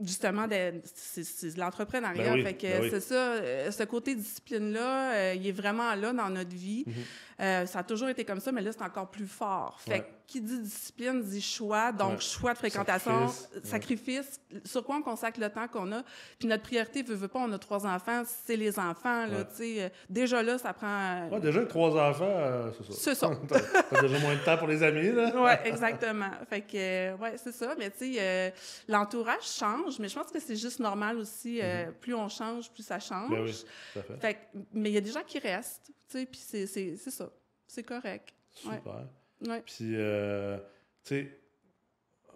justement, 0.00 0.46
de, 0.46 0.74
c'est, 0.94 1.54
de 1.54 1.58
l'entrepreneuriat. 1.60 2.22
Ben 2.22 2.34
oui, 2.34 2.42
fait 2.44 2.54
que 2.54 2.66
ben 2.66 2.82
oui. 2.82 2.88
c'est 2.90 3.00
ça. 3.00 3.14
euh, 3.14 3.70
ce 3.70 3.82
côté 3.84 4.14
discipline-là, 4.14 5.12
euh, 5.14 5.34
il 5.34 5.46
est 5.48 5.52
vraiment 5.52 5.94
là 5.94 6.12
dans 6.12 6.28
notre 6.28 6.54
vie. 6.54 6.84
Mhm. 6.86 6.94
Euh, 7.40 7.66
ça 7.66 7.80
a 7.80 7.82
toujours 7.82 8.08
été 8.08 8.24
comme 8.24 8.40
ça, 8.40 8.52
mais 8.52 8.60
là, 8.62 8.72
c'est 8.72 8.82
encore 8.82 9.10
plus 9.10 9.26
fort. 9.26 9.80
Fait 9.80 9.90
Ouais. 9.92 10.00
que 10.00 10.06
qui 10.28 10.40
dit 10.40 10.60
discipline 10.60 11.20
dit 11.22 11.42
choix, 11.42 11.92
donc 11.92 12.12
Ouais. 12.12 12.20
choix 12.20 12.52
de 12.54 12.58
fréquentation, 12.58 13.28
Sacrifice, 13.28 13.68
sacrifice, 13.68 14.40
sur 14.64 14.82
quoi 14.82 14.96
on 14.96 15.02
consacre 15.02 15.38
le 15.40 15.50
temps 15.50 15.68
qu'on 15.68 15.92
a? 15.92 16.02
Puis 16.38 16.48
notre 16.48 16.62
priorité, 16.62 17.02
veut, 17.02 17.14
veut 17.16 17.28
pas, 17.28 17.40
on 17.40 17.52
a 17.52 17.58
trois 17.58 17.84
enfants, 17.86 18.22
c'est 18.46 18.56
les 18.56 18.78
enfants, 18.78 19.26
là, 19.26 19.44
tu 19.44 19.56
sais. 19.56 19.82
euh, 19.82 19.88
Déjà 20.08 20.42
là, 20.42 20.56
ça 20.56 20.72
prend... 20.72 20.86
euh, 20.86 21.28
Ouais, 21.28 21.40
déjà, 21.40 21.66
trois 21.66 21.90
enfants, 22.08 22.24
euh, 22.24 22.70
c'est 22.78 22.92
ça. 22.92 22.98
C'est 22.98 23.14
ça. 23.14 23.30
T'as 23.90 24.00
déjà 24.00 24.18
moins 24.20 24.34
de 24.34 24.40
temps 24.44 24.56
pour 24.56 24.68
les 24.68 24.82
amis, 24.82 25.12
là. 25.12 25.32
Oui, 25.36 25.50
exactement. 25.70 26.30
Fait 26.48 26.62
que, 26.62 26.76
euh, 26.76 27.16
ouais, 27.16 27.34
c'est 27.36 27.52
ça. 27.52 27.74
Mais 27.78 27.90
tu 27.90 28.14
sais, 28.14 28.16
euh, 28.18 28.50
l'entourage 28.88 29.42
change, 29.44 29.98
mais 29.98 30.08
je 30.08 30.14
pense 30.18 30.30
que 30.30 30.40
c'est 30.40 30.56
juste 30.56 30.80
normal 30.80 31.18
aussi. 31.18 31.60
euh, 31.62 31.90
Plus 32.00 32.14
on 32.14 32.28
change, 32.28 32.70
plus 32.70 32.84
ça 32.84 32.98
change. 32.98 33.28
Mhm. 33.30 33.36
Ben 33.36 33.44
oui, 33.44 33.64
tout 33.92 33.98
à 33.98 34.02
fait. 34.02 34.16
Fait 34.20 34.34
que- 34.34 34.58
mais 34.72 34.90
il 34.90 34.94
y 34.94 34.98
a 34.98 35.00
des 35.02 35.10
gens 35.12 35.24
qui 35.26 35.38
restent, 35.38 35.90
puis 36.12 36.40
c'est, 36.40 36.66
c'est, 36.66 36.96
c'est 36.96 37.10
ça. 37.10 37.30
C'est 37.66 37.82
correct. 37.82 38.32
Super. 38.50 39.06
Ouais. 39.46 39.62
Puis, 39.64 39.94
euh, 39.96 40.58
tu 41.04 41.14
sais, 41.14 41.38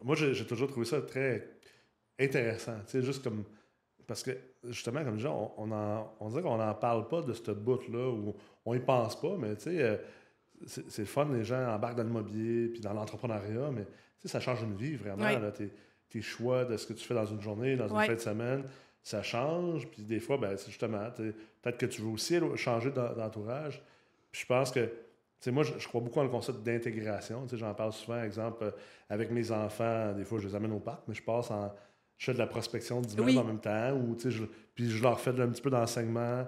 moi, 0.03 0.17
j'ai 0.17 0.47
toujours 0.47 0.69
trouvé 0.69 0.87
ça 0.87 1.01
très 1.03 1.49
intéressant. 2.19 2.79
Tu 2.87 2.93
sais, 2.93 3.03
juste 3.03 3.23
comme. 3.23 3.45
Parce 4.07 4.23
que, 4.23 4.31
justement, 4.65 5.03
comme 5.05 5.17
je 5.19 5.27
dis, 5.27 5.33
on, 5.33 5.61
on, 5.61 5.71
en- 5.73 6.15
on 6.21 6.29
dirait 6.31 6.43
qu'on 6.43 6.57
n'en 6.59 6.75
parle 6.75 7.09
pas 7.09 7.23
de 7.23 7.33
ce 7.33 7.51
bout-là, 7.51 8.09
où 8.11 8.35
on 8.65 8.75
y 8.75 8.79
pense 8.81 9.21
pas, 9.21 9.37
mais 9.37 9.57
tu 9.57 9.63
sais, 9.65 9.83
euh, 9.83 9.97
c'est 10.67 10.99
le 10.99 11.05
fun, 11.05 11.29
les 11.33 11.45
gens 11.45 11.75
embarquent 11.75 11.97
dans 11.97 12.05
l'immobilier, 12.05 12.69
puis 12.69 12.81
dans 12.81 12.93
l'entrepreneuriat, 12.95 13.71
mais 13.73 13.85
tu 13.85 13.91
sais, 14.23 14.29
ça 14.29 14.41
change 14.41 14.63
une 14.63 14.77
vie, 14.77 14.95
vraiment. 14.97 15.25
Ouais. 15.25 15.39
là, 15.41 15.51
tes, 15.51 15.73
tes 16.09 16.23
choix 16.23 16.65
de 16.65 16.77
ce 16.77 16.87
que 16.87 16.93
tu 16.93 17.05
fais 17.05 17.15
dans 17.15 17.27
une 17.27 17.41
journée, 17.43 17.77
dans 17.77 17.89
une 17.89 17.97
Ouais. 17.97 18.07
fin 18.07 18.15
de 18.15 18.21
semaine, 18.21 18.65
ça 19.09 19.23
change, 19.23 19.87
puis 19.89 20.03
des 20.03 20.19
fois, 20.19 20.37
ben, 20.37 20.57
c'est 20.57 20.67
justement, 20.69 21.09
peut-être 21.63 21.79
que 21.79 21.87
tu 21.87 22.03
veux 22.03 22.09
aussi 22.09 22.41
changer 22.57 22.91
d'en- 22.91 23.13
d'entourage. 23.15 23.81
Puis 24.33 24.41
je 24.43 24.47
pense 24.47 24.73
que, 24.73 24.81
tu 24.81 24.91
sais, 25.39 25.51
moi, 25.53 25.63
je, 25.63 25.75
je 25.79 25.87
crois 25.87 26.01
beaucoup 26.01 26.17
dans 26.17 26.25
le 26.25 26.29
concept 26.29 26.65
d'intégration. 26.65 27.45
Tu 27.45 27.51
sais, 27.51 27.57
J'en 27.57 27.73
parle 27.73 27.93
souvent, 27.93 28.21
exemple, 28.21 28.65
euh, 28.65 28.71
avec 29.09 29.31
mes 29.31 29.53
enfants. 29.53 30.13
Des 30.13 30.25
fois, 30.25 30.41
je 30.41 30.49
les 30.49 30.55
amène 30.57 30.73
au 30.73 30.81
parc, 30.81 31.03
mais 31.07 31.15
je 31.15 31.23
passe 31.23 31.53
en. 31.53 31.73
Je 32.19 32.25
fais 32.27 32.33
de 32.35 32.39
la 32.39 32.49
prospection 32.49 33.01
d'immeubles 33.01 33.29
Oui. 33.31 33.39
en 33.39 33.45
même 33.45 33.61
temps. 33.61 33.93
Ou, 33.93 34.17
tu 34.17 34.23
sais, 34.23 34.31
je, 34.33 34.43
puis 34.75 34.91
je 34.91 35.01
leur 35.03 35.21
fais 35.21 35.33
de- 35.33 35.41
un 35.43 35.49
petit 35.51 35.63
peu 35.63 35.71
d'enseignement. 35.71 36.45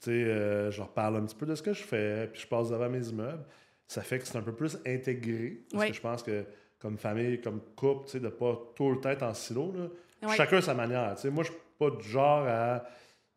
Tu 0.00 0.06
sais, 0.06 0.10
euh, 0.24 0.70
je 0.72 0.78
leur 0.78 0.88
parle 0.88 1.16
un 1.16 1.24
petit 1.26 1.36
peu 1.36 1.46
de 1.46 1.54
ce 1.54 1.62
que 1.62 1.72
je 1.74 1.82
fais. 1.84 2.26
Puis 2.32 2.42
je 2.42 2.48
passe 2.48 2.70
devant 2.70 2.88
mes 2.88 3.06
immeubles. 3.06 3.44
Ça 3.86 4.02
fait 4.02 4.18
que 4.18 4.26
c'est 4.26 4.36
un 4.36 4.42
peu 4.42 4.52
plus 4.54 4.78
intégré. 4.84 5.60
Parce 5.70 5.84
Oui. 5.84 5.90
que 5.90 5.96
je 5.96 6.00
pense 6.00 6.22
que, 6.24 6.44
comme 6.80 6.98
famille, 6.98 7.40
comme 7.40 7.60
couple, 7.76 8.06
tu 8.06 8.12
sais, 8.12 8.20
de 8.20 8.30
pas 8.30 8.58
tout 8.74 8.90
le 8.90 8.98
temps 9.00 9.10
être 9.10 9.22
en 9.22 9.34
silo. 9.34 9.72
Là. 9.76 10.28
Ouais. 10.28 10.36
Chacun 10.36 10.60
sa 10.60 10.74
manière. 10.74 11.14
Tu 11.14 11.22
sais, 11.22 11.30
moi, 11.30 11.44
je 11.44 11.50
pas 11.80 11.90
du 11.96 12.06
genre 12.08 12.46
à. 12.46 12.84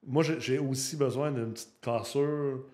Moi, 0.06 0.22
j'ai- 0.24 0.60
aussi 0.60 0.98
besoin 0.98 1.32
d'une 1.32 1.54
petite 1.54 1.80
cassure 1.82 2.66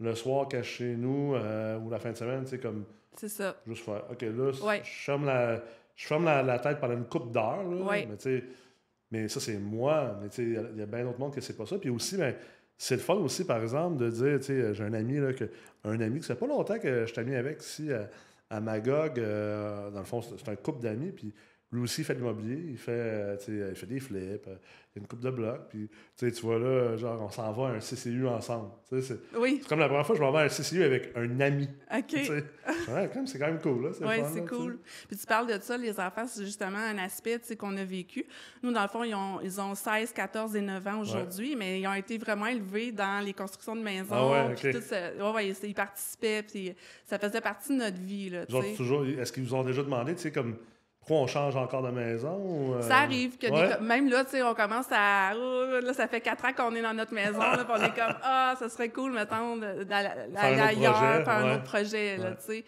le 0.00 0.14
soir 0.16 0.48
suis 0.50 0.62
chez 0.64 0.96
nous 0.96 1.34
euh, 1.36 1.78
ou 1.78 1.88
la 1.88 2.00
fin 2.00 2.10
de 2.10 2.16
semaine, 2.16 2.42
tu 2.42 2.50
sais, 2.50 2.58
comme 2.58 2.84
C'est 3.16 3.28
ça. 3.28 3.54
juste 3.66 3.84
faire. 3.84 4.02
OK, 4.10 4.20
là, 4.22 4.50
Ouais. 4.66 4.80
je 4.84 4.90
ferme, 5.04 5.26
la, 5.26 5.62
je 5.94 6.06
ferme 6.06 6.24
la, 6.24 6.42
la 6.42 6.58
tête 6.58 6.80
pendant 6.80 6.94
une 6.94 7.04
coupe 7.06 7.30
d'heures. 7.32 7.62
là, 7.62 7.84
Ouais. 7.84 8.08
Mais, 8.10 8.42
mais 9.12 9.28
ça, 9.28 9.38
c'est 9.38 9.58
moi. 9.58 10.18
Mais 10.20 10.28
tu 10.28 10.36
sais, 10.36 10.42
il 10.42 10.52
y 10.54 10.56
a- 10.56 10.64
il 10.72 10.78
y, 10.78 10.82
a 10.82 10.86
bien 10.86 11.04
d'autres 11.04 11.20
monde 11.20 11.32
que 11.34 11.40
c'est 11.40 11.56
pas 11.56 11.66
ça. 11.66 11.78
Puis 11.78 11.88
aussi, 11.90 12.16
ben, 12.16 12.34
c'est 12.76 12.96
le 12.96 13.00
fun 13.00 13.14
aussi, 13.14 13.44
par 13.44 13.62
exemple, 13.62 13.98
de 13.98 14.10
dire, 14.10 14.38
tu 14.40 14.46
sais, 14.46 14.74
j'ai 14.74 14.82
un 14.82 14.92
ami, 14.94 15.18
là, 15.18 15.32
que, 15.32 15.44
un 15.84 16.00
ami 16.00 16.18
que 16.18 16.24
ça 16.26 16.34
fait 16.34 16.40
pas 16.40 16.46
longtemps 16.48 16.78
que 16.80 17.06
je 17.06 17.14
t'ai 17.14 17.22
mis 17.22 17.36
avec 17.36 17.60
ici 17.62 17.92
à, 17.92 18.08
à 18.50 18.60
Magog. 18.60 19.20
euh, 19.20 19.90
dans 19.92 20.00
le 20.00 20.04
fond, 20.04 20.20
c'est 20.20 20.36
c'est 20.36 20.48
un 20.50 20.56
couple 20.56 20.80
d'amis. 20.80 21.12
Puis 21.12 21.32
lui 21.72 21.80
aussi, 21.80 22.02
il 22.02 22.04
fait 22.04 22.14
de 22.14 22.18
l'immobilier. 22.18 22.62
Il 22.70 22.76
fait, 22.76 22.92
euh, 22.92 23.70
il 23.70 23.74
fait 23.74 23.86
des 23.86 23.98
flips. 23.98 24.46
euh, 24.46 24.56
il 24.94 24.98
y 24.98 25.00
a 25.00 25.02
une 25.04 25.08
coupe 25.08 25.20
de 25.20 25.30
blocs. 25.30 25.68
Puis 25.70 25.88
tu 26.18 26.30
vois 26.42 26.58
là, 26.58 26.98
genre, 26.98 27.22
on 27.22 27.30
s'en 27.30 27.50
va 27.52 27.68
à 27.68 27.70
un 27.72 27.78
CCU 27.78 28.26
ensemble. 28.26 28.68
C'est 29.00 29.18
Oui, 29.34 29.62
comme 29.66 29.78
la 29.78 29.86
première 29.88 30.04
fois 30.04 30.14
que 30.14 30.18
je 30.18 30.22
m'en 30.22 30.32
vais 30.32 30.40
à 30.40 30.42
un 30.42 30.48
CCU 30.48 30.82
avec 30.82 31.12
un 31.16 31.40
ami. 31.40 31.68
OK. 31.90 32.14
Ouais, 32.88 33.10
c'est 33.26 33.38
quand 33.38 33.46
même 33.46 33.60
cool. 33.60 33.90
Oui, 34.02 34.14
c'est 34.32 34.46
cool. 34.46 34.78
Puis 35.08 35.16
tu 35.16 35.26
parles 35.26 35.46
de 35.46 35.60
ça, 35.60 35.76
les 35.76 35.98
enfants, 35.98 36.26
c'est 36.26 36.44
justement 36.44 36.78
un 36.78 36.98
aspect 36.98 37.40
qu'on 37.58 37.76
a 37.76 37.84
vécu. 37.84 38.24
Nous, 38.62 38.72
dans 38.72 38.82
le 38.82 38.88
fond, 38.88 39.02
ils 39.02 39.14
ont, 39.14 39.40
ils 39.42 39.60
ont 39.60 39.74
16, 39.74 40.12
14 40.12 40.56
et 40.56 40.60
9 40.60 40.86
ans 40.86 41.00
aujourd'hui, 41.00 41.56
mais 41.56 41.80
ils 41.80 41.86
ont 41.86 41.94
été 41.94 42.18
vraiment 42.18 42.46
élevés 42.46 42.92
dans 42.92 43.24
les 43.24 43.32
constructions 43.32 43.74
de 43.74 43.82
maisons. 43.82 44.08
Ah 44.12 44.48
ouais, 44.48 44.72
tout 44.72 44.80
ça. 44.80 45.42
Ils, 45.42 45.74
participaient, 45.74 46.42
puis 46.42 46.74
ça 47.06 47.18
faisait 47.18 47.40
partie 47.40 47.70
de 47.70 47.78
notre 47.78 47.98
vie. 47.98 48.30
Là, 48.30 48.46
toujours, 48.76 49.04
est-ce 49.06 49.32
qu'ils 49.32 49.44
vous 49.44 49.54
ont 49.54 49.64
déjà 49.64 49.82
demandé, 49.82 50.14
tu 50.14 50.20
sais, 50.22 50.32
comme, 50.32 50.56
pourquoi 51.04 51.16
on 51.24 51.26
change 51.26 51.56
encore 51.56 51.82
de 51.82 51.90
maison? 51.90 52.36
ou, 52.36 52.74
euh, 52.74 52.82
Ça 52.82 52.98
arrive 52.98 53.36
que 53.36 53.48
ouais? 53.48 53.80
même 53.80 54.08
là, 54.08 54.24
tu 54.24 54.30
sais, 54.30 54.42
on 54.42 54.54
commence 54.54 54.86
à. 54.92 55.32
oh, 55.36 55.80
là, 55.82 55.92
ça 55.92 56.06
fait 56.06 56.20
quatre 56.20 56.44
ans 56.44 56.52
qu'on 56.56 56.74
est 56.76 56.82
dans 56.82 56.94
notre 56.94 57.12
maison, 57.12 57.40
là, 57.40 57.66
on 57.68 57.76
est 57.82 57.88
comme 57.94 58.14
Ah, 58.22 58.54
ça 58.58 58.68
serait 58.68 58.88
cool, 58.90 59.12
mettons, 59.12 59.56
d'aller 59.56 60.08
autre 60.08 60.32
projet, 60.34 60.60
ailleurs, 60.60 60.98
faire 61.24 61.28
un 61.28 61.54
autre 61.54 61.64
projet, 61.64 62.16
là, 62.18 62.24
Ouais. 62.30 62.36
tu 62.36 62.44
sais. 62.52 62.64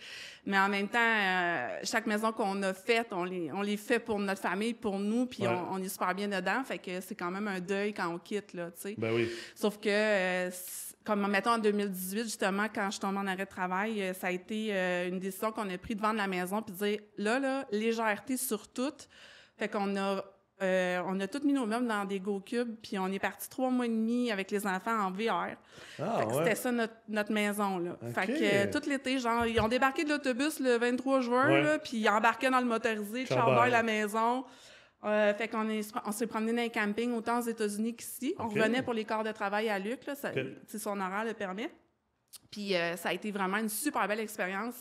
Mais 0.46 0.58
en 0.58 0.68
même 0.68 0.88
temps, 0.88 0.98
euh, 1.00 1.78
chaque 1.84 2.06
maison 2.06 2.32
qu'on 2.32 2.60
a 2.64 2.74
faite, 2.74 3.08
on 3.12 3.24
les, 3.24 3.50
on 3.52 3.62
les 3.62 3.76
fait 3.78 3.98
pour 4.00 4.18
notre 4.18 4.42
famille, 4.42 4.74
pour 4.74 4.98
nous, 4.98 5.24
puis 5.26 5.46
on, 5.46 5.74
on 5.74 5.82
est 5.82 5.88
super 5.88 6.14
bien 6.14 6.28
dedans. 6.28 6.62
Fait 6.64 6.78
que 6.78 7.00
c'est 7.00 7.14
quand 7.14 7.30
même 7.30 7.48
un 7.48 7.60
deuil 7.60 7.94
quand 7.94 8.08
on 8.12 8.18
quitte, 8.18 8.52
là, 8.52 8.66
tu 8.66 8.80
sais. 8.90 8.94
Ben 8.98 9.14
oui. 9.14 9.30
Sauf 9.54 9.78
que, 9.78 9.88
euh, 9.88 10.50
comme 11.04 11.26
mettons 11.28 11.50
en 11.52 11.58
2018, 11.58 12.22
justement, 12.24 12.66
quand 12.74 12.90
je 12.90 12.98
tombe 12.98 13.16
en 13.16 13.26
arrêt 13.26 13.44
de 13.44 13.50
travail, 13.50 14.00
euh, 14.02 14.14
ça 14.14 14.28
a 14.28 14.30
été 14.30 14.68
euh, 14.70 15.08
une 15.08 15.18
décision 15.18 15.52
qu'on 15.52 15.68
a 15.68 15.76
prise 15.78 15.96
de 15.96 16.02
vendre 16.02 16.16
la 16.16 16.26
maison 16.26 16.62
puis 16.62 16.74
de 16.74 16.78
dire 16.84 16.98
là, 17.18 17.38
là, 17.38 17.66
légèreté 17.70 18.36
sur 18.36 18.68
tout. 18.68 18.92
Fait 19.58 19.68
qu'on 19.68 19.94
a. 19.96 20.24
euh, 20.62 21.02
on 21.06 21.20
a 21.20 21.26
tout 21.26 21.40
mis 21.44 21.52
nos 21.52 21.66
meubles 21.66 21.86
dans 21.86 22.04
des 22.06 22.20
Go 22.20 22.40
Cubes, 22.40 22.76
puis 22.82 22.98
on 22.98 23.08
est 23.08 23.18
parti 23.18 23.48
trois 23.50 23.70
mois 23.70 23.84
et 23.86 23.88
demi 23.88 24.30
avec 24.32 24.50
les 24.50 24.66
enfants 24.66 24.98
en 24.98 25.10
VR. 25.10 25.56
Ah, 26.00 26.18
Fait 26.20 26.24
que 26.26 26.30
ouais. 26.30 26.38
C'était 26.38 26.54
ça 26.54 26.72
notre, 26.72 26.94
notre 27.08 27.32
maison, 27.32 27.78
là. 27.78 27.96
Fait 28.14 28.26
que 28.26 28.32
euh, 28.42 28.72
tout 28.72 28.88
l'été, 28.88 29.18
genre, 29.18 29.44
ils 29.46 29.60
ont 29.60 29.68
débarqué 29.68 30.04
de 30.04 30.08
l'autobus 30.10 30.58
le 30.60 30.78
23 30.78 31.20
juin, 31.20 31.48
Ouais. 31.48 31.62
là, 31.62 31.78
puis 31.78 31.98
ils 31.98 32.08
embarquaient 32.08 32.50
dans 32.50 32.60
le 32.60 32.66
motorisé. 32.66 33.26
Chambord 33.26 33.66
la 33.66 33.82
maison. 33.82 34.44
Euh, 35.04 35.34
fait 35.34 35.48
qu'on 35.48 35.68
est, 35.68 35.92
on 36.06 36.12
s'est 36.12 36.26
promené 36.26 36.52
dans 36.52 36.62
les 36.62 36.70
campings 36.70 37.12
autant 37.12 37.38
aux 37.40 37.42
États-Unis 37.46 37.94
qu'ici. 37.94 38.34
On 38.38 38.48
revenait 38.48 38.82
pour 38.82 38.94
les 38.94 39.04
corps 39.04 39.24
de 39.24 39.32
travail 39.32 39.68
à 39.68 39.78
Luc, 39.78 40.06
là, 40.06 40.14
ça, 40.14 40.32
sais, 40.66 40.78
son 40.78 40.98
horaire 41.00 41.24
le 41.24 41.34
permet. 41.34 41.70
Puis 42.50 42.74
euh, 42.74 42.96
ça 42.96 43.10
a 43.10 43.12
été 43.12 43.30
vraiment 43.30 43.58
une 43.58 43.68
super 43.68 44.06
belle 44.08 44.20
expérience. 44.20 44.74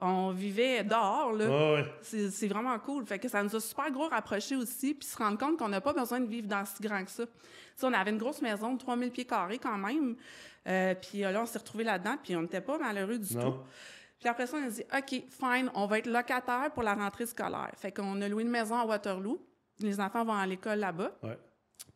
On 0.00 0.30
vivait 0.30 0.84
dehors, 0.84 1.32
là. 1.32 1.74
Ouais. 1.74 1.84
C'est 2.02 2.30
c'est 2.30 2.46
vraiment 2.46 2.78
cool. 2.78 3.04
Fait 3.04 3.18
que 3.18 3.28
ça 3.28 3.42
nous 3.42 3.54
a 3.56 3.60
super 3.60 3.90
gros 3.90 4.06
rapprochés 4.08 4.54
aussi, 4.54 4.94
puis 4.94 5.08
se 5.08 5.16
rendre 5.18 5.36
compte 5.38 5.58
qu'on 5.58 5.68
n'a 5.68 5.80
pas 5.80 5.92
besoin 5.92 6.20
de 6.20 6.26
vivre 6.28 6.46
dans 6.46 6.64
si 6.64 6.80
grand 6.80 7.04
que 7.04 7.10
ça. 7.10 7.24
On 7.82 7.92
avait 7.92 8.12
une 8.12 8.18
grosse 8.18 8.40
maison 8.40 8.74
de 8.74 8.78
3000 8.78 9.10
pieds 9.10 9.24
carrés 9.24 9.58
quand 9.58 9.76
même. 9.76 10.14
Euh, 10.68 10.94
puis 10.94 11.20
là, 11.20 11.42
on 11.42 11.46
s'est 11.46 11.58
retrouvés 11.58 11.82
là-dedans, 11.84 12.16
puis 12.22 12.36
on 12.36 12.42
n'était 12.42 12.60
pas 12.60 12.78
malheureux 12.78 13.18
du 13.18 13.36
Non. 13.36 13.52
tout. 13.52 13.58
Puis 14.18 14.28
après 14.28 14.46
ça, 14.46 14.56
on 14.56 14.66
a 14.66 14.68
dit, 14.68 14.82
OK, 14.82 15.24
fine, 15.30 15.70
on 15.74 15.86
va 15.86 15.98
être 15.98 16.06
locataire 16.06 16.70
pour 16.72 16.82
la 16.82 16.94
rentrée 16.94 17.26
scolaire. 17.26 17.70
Fait 17.76 17.92
qu'on 17.92 18.20
a 18.20 18.28
loué 18.28 18.42
une 18.42 18.50
maison 18.50 18.76
à 18.76 18.84
Waterloo. 18.84 19.40
Les 19.80 20.00
enfants 20.00 20.24
vont 20.24 20.34
à 20.34 20.46
l'école 20.46 20.80
là-bas. 20.80 21.12
Ouais. 21.22 21.38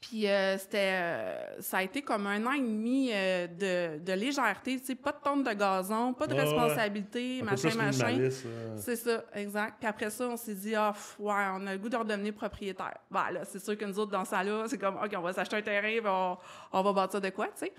Puis 0.00 0.26
euh, 0.26 0.59
c'était, 0.59 0.95
euh, 0.95 1.61
ça 1.61 1.79
a 1.79 1.83
été 1.85 2.02
comme 2.02 2.26
un 2.26 2.45
an 2.45 2.52
et 2.52 2.61
demi 2.61 3.11
euh, 3.12 3.47
de, 3.47 4.05
de 4.05 4.12
légèreté, 4.12 4.81
tu 4.81 4.87
sais, 4.87 4.95
pas 4.97 5.12
de 5.12 5.19
tonne 5.23 5.45
de 5.45 5.52
gazon, 5.52 6.12
pas 6.12 6.26
de 6.26 6.35
responsabilité, 6.35 7.41
machin, 7.43 7.71
machin. 7.76 8.29
C'est 8.76 8.97
ça, 8.97 9.25
exact. 9.33 9.76
Puis 9.79 9.88
après 9.88 10.11
ça, 10.11 10.26
on 10.26 10.37
s'est 10.37 10.57
dit, 10.57 10.75
ah, 10.75 10.91
pff, 10.93 11.17
ouais, 11.21 11.33
on 11.55 11.67
a 11.69 11.73
le 11.73 11.79
goût 11.79 11.88
de 11.88 11.97
redevenir 11.97 12.35
propriétaire. 12.35 12.99
Ben 13.12 13.31
là, 13.31 13.45
c'est 13.45 13.64
sûr 13.64 13.79
que 13.79 13.85
nous 13.85 13.97
autres, 14.00 14.11
dans 14.11 14.25
ça 14.25 14.43
là, 14.43 14.64
c'est 14.67 14.79
comme, 14.79 14.97
OK, 14.97 15.12
on 15.17 15.21
va 15.21 15.33
s'acheter 15.33 15.57
un 15.57 15.62
terrain, 15.62 16.37
on, 16.73 16.79
on 16.79 16.83
va 16.83 16.93
bâtir 16.93 17.21
de 17.21 17.31
quoi, 17.31 17.47
tu 17.47 17.67
sais. 17.67 17.73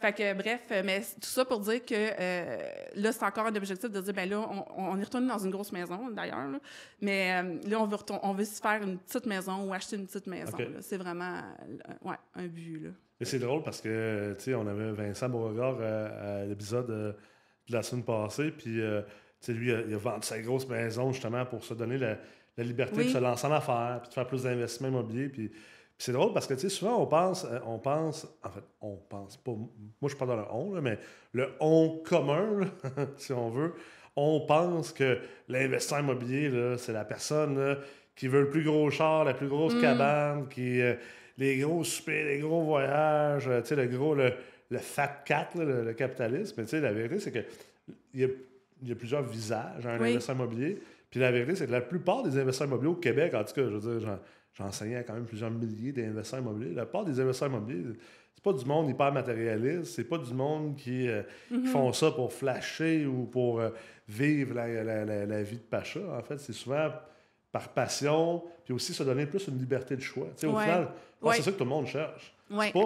Fait 0.00 0.12
que, 0.14 0.32
bref, 0.34 0.62
euh, 0.70 0.82
mais 0.84 1.00
tout 1.00 1.28
ça 1.28 1.44
pour 1.44 1.60
dire 1.60 1.84
que 1.84 1.94
euh, 1.94 2.58
là, 2.94 3.12
c'est 3.12 3.22
encore 3.24 3.46
un 3.46 3.54
objectif 3.54 3.90
de 3.90 4.00
dire, 4.00 4.14
ben 4.14 4.28
là, 4.28 4.38
on, 4.38 4.92
on 4.92 4.98
est 4.98 5.04
retourné 5.04 5.28
dans 5.28 5.38
une 5.38 5.50
grosse 5.50 5.72
maison, 5.72 6.08
d'ailleurs, 6.10 6.48
là. 6.48 6.58
mais 7.02 7.42
euh, 7.42 7.68
là, 7.68 7.80
on 7.80 7.86
veut, 7.86 7.98
on 8.22 8.32
veut 8.32 8.44
se 8.46 8.60
faire 8.62 8.82
une 8.82 8.98
petite 8.98 9.26
maison 9.26 9.64
ou 9.64 9.74
acheter 9.74 9.96
une 9.96 10.06
petite 10.06 10.26
maison. 10.26 10.56
C'est 10.80 10.96
vraiment, 10.96 11.42
ouais, 12.02 12.16
un 12.34 12.46
but, 12.46 12.78
là. 12.84 12.90
Et 13.20 13.26
c'est 13.26 13.38
drôle 13.38 13.62
parce 13.62 13.82
que, 13.82 14.34
tu 14.38 14.44
sais, 14.44 14.54
on 14.54 14.66
avait 14.66 14.92
Vincent 14.92 15.28
Beauregard 15.28 15.78
à 15.82 16.46
l'épisode 16.46 16.86
de 16.88 17.14
la 17.68 17.82
semaine 17.82 18.04
passée, 18.04 18.50
puis, 18.50 18.80
euh, 18.80 19.02
tu 19.02 19.08
sais, 19.40 19.52
lui, 19.52 19.68
il 19.68 19.74
a, 19.74 19.80
il 19.82 19.94
a 19.94 19.98
vendu 19.98 20.26
sa 20.26 20.40
grosse 20.40 20.66
maison 20.66 21.12
justement 21.12 21.44
pour 21.44 21.62
se 21.62 21.74
donner 21.74 21.98
la, 21.98 22.16
la 22.56 22.64
liberté 22.64 22.96
Oui. 22.96 23.04
de 23.04 23.10
se 23.10 23.18
lancer 23.18 23.46
en 23.46 23.52
affaires, 23.52 23.98
puis 24.00 24.08
de 24.08 24.14
faire 24.14 24.26
plus 24.26 24.44
d'investissements 24.44 24.88
immobiliers, 24.88 25.28
puis 25.28 25.52
c'est 26.02 26.12
drôle 26.12 26.32
parce 26.32 26.46
que, 26.46 26.54
tu 26.54 26.60
sais, 26.60 26.68
souvent, 26.68 27.00
on 27.02 27.06
pense, 27.06 27.44
euh, 27.44 27.58
on 27.66 27.78
pense, 27.78 28.26
en 28.42 28.50
fait, 28.50 28.64
on 28.80 28.96
pense 28.96 29.36
pas, 29.36 29.52
moi, 29.52 29.68
je 30.02 30.08
suis 30.08 30.16
pas 30.18 30.26
dans 30.26 30.36
le 30.36 30.44
on, 30.50 30.74
là, 30.74 30.80
mais 30.80 30.98
le 31.32 31.48
on 31.60 32.00
commun, 32.04 32.60
là, 32.60 32.66
si 33.16 33.32
on 33.32 33.50
veut, 33.50 33.74
on 34.16 34.40
pense 34.46 34.92
que 34.92 35.18
l'investisseur 35.48 36.00
immobilier, 36.00 36.50
c'est 36.78 36.92
la 36.92 37.04
personne 37.04 37.58
là, 37.58 37.76
qui 38.16 38.28
veut 38.28 38.40
le 38.42 38.50
plus 38.50 38.64
gros 38.64 38.90
char, 38.90 39.24
la 39.24 39.34
plus 39.34 39.48
grosse 39.48 39.74
Mm. 39.74 39.80
cabane, 39.80 40.48
qui... 40.48 40.80
euh, 40.80 40.94
les 41.38 41.56
gros 41.58 41.84
soupers, 41.84 42.26
les 42.26 42.38
gros 42.40 42.62
voyages, 42.62 43.48
euh, 43.48 43.62
tu 43.62 43.68
sais, 43.68 43.76
le 43.76 43.86
gros, 43.86 44.14
le, 44.14 44.32
le 44.70 44.78
fat 44.78 45.22
cat, 45.24 45.48
là, 45.54 45.64
le, 45.64 45.84
le 45.84 45.92
capitalisme. 45.94 46.54
Mais 46.58 46.64
tu 46.64 46.70
sais, 46.70 46.80
la 46.80 46.92
vérité, 46.92 47.18
c'est 47.18 47.32
que 47.32 47.38
il 48.12 48.20
y 48.20 48.24
a, 48.24 48.28
il 48.82 48.88
y 48.88 48.92
a 48.92 48.94
plusieurs 48.94 49.22
visages 49.22 49.86
à 49.86 49.92
un 49.92 50.00
Oui. 50.00 50.08
investisseur 50.10 50.36
immobilier. 50.36 50.78
Puis 51.10 51.18
la 51.18 51.30
vérité, 51.30 51.54
c'est 51.56 51.66
que 51.66 51.72
la 51.72 51.80
plupart 51.80 52.22
des 52.22 52.36
investisseurs 52.38 52.66
immobiliers 52.66 52.90
au 52.92 52.96
Québec, 52.96 53.32
en 53.34 53.42
tout 53.44 53.54
cas, 53.54 53.62
je 53.62 53.74
veux 53.76 53.80
dire, 53.98 54.06
j'en- 54.06 54.18
j'enseignais 54.60 54.96
à 54.96 55.02
quand 55.02 55.14
même 55.14 55.24
plusieurs 55.24 55.50
milliers 55.50 55.92
d'investisseurs 55.92 56.40
immobiliers. 56.40 56.74
La 56.74 56.84
plupart 56.84 57.04
des 57.04 57.18
investisseurs 57.18 57.48
immobiliers, 57.48 57.84
c'est 58.34 58.42
pas 58.42 58.52
du 58.52 58.64
monde 58.64 58.88
hyper 58.90 59.12
matérialiste, 59.12 59.86
c'est 59.94 60.04
pas 60.04 60.18
du 60.18 60.32
monde 60.34 60.76
qui, 60.76 61.08
euh, 61.08 61.22
qui 61.48 61.66
font 61.66 61.92
ça 61.92 62.10
pour 62.10 62.32
flasher 62.32 63.06
ou 63.06 63.24
pour 63.24 63.60
euh, 63.60 63.70
vivre 64.08 64.54
la, 64.54 64.68
la- 64.84 65.04
la- 65.04 65.26
la 65.26 65.42
vie 65.42 65.56
de 65.56 65.62
Pacha. 65.62 66.00
En 66.18 66.22
fait, 66.22 66.38
c'est 66.38 66.52
souvent 66.52 66.90
par 67.52 67.68
passion, 67.70 68.44
puis 68.64 68.72
aussi 68.72 68.92
se 68.94 69.02
donner 69.02 69.26
plus 69.26 69.48
une 69.48 69.58
liberté 69.58 69.96
de 69.96 70.00
choix. 70.02 70.26
Au 70.42 70.46
Ouais. 70.46 70.62
final, 70.62 70.88
Ouais. 71.20 71.34
c'est 71.36 71.42
ça 71.42 71.50
que 71.52 71.56
tout 71.58 71.64
le 71.64 71.70
monde 71.70 71.86
cherche. 71.86 72.32
Ouais. 72.50 72.66
C'est 72.66 72.80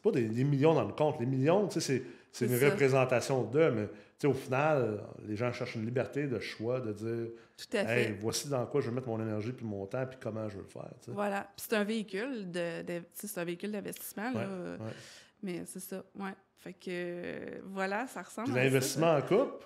pas, 0.00 0.10
pas 0.10 0.10
des, 0.10 0.26
des 0.28 0.44
millions 0.44 0.74
dans 0.74 0.84
le 0.84 0.92
compte. 0.92 1.18
Les 1.18 1.26
millions, 1.26 1.68
c'est, 1.70 2.02
une 2.42 2.48
ça. 2.58 2.68
représentation 2.70 3.42
d'eux, 3.44 3.70
mais 3.70 3.88
au 4.26 4.34
final, 4.34 5.02
les 5.26 5.36
gens 5.36 5.52
cherchent 5.52 5.74
une 5.76 5.84
liberté 5.84 6.26
de 6.26 6.38
choix, 6.38 6.80
de 6.80 6.92
dire 6.92 7.28
Tout 7.56 7.76
à 7.76 7.84
fait. 7.86 8.02
Hey, 8.10 8.16
voici 8.20 8.48
dans 8.48 8.64
quoi 8.66 8.80
je 8.80 8.88
veux 8.88 8.94
mettre 8.94 9.08
mon 9.08 9.20
énergie 9.20 9.52
puis 9.52 9.64
mon 9.64 9.86
temps, 9.86 10.04
puis 10.06 10.18
comment 10.20 10.48
je 10.48 10.56
veux 10.56 10.62
le 10.62 10.68
faire. 10.68 10.90
Voilà. 11.08 11.42
Puis 11.56 11.66
c'est 11.68 11.76
un 11.76 11.84
véhicule 11.84 12.50
de, 12.50 12.82
c'est 13.14 13.38
un 13.38 13.44
véhicule 13.44 13.72
d'investissement, 13.72 14.30
là. 14.32 14.40
Ouais, 14.40 14.84
ouais. 14.84 14.92
Mais 15.42 15.62
c'est 15.64 15.80
ça, 15.80 16.04
ouais. 16.18 16.34
Fait 16.58 16.74
que, 16.74 16.88
euh, 16.90 17.60
voilà, 17.64 18.06
ça 18.06 18.20
ressemble 18.20 18.54
l'investissement 18.54 19.14
en 19.16 19.22
couple, 19.22 19.64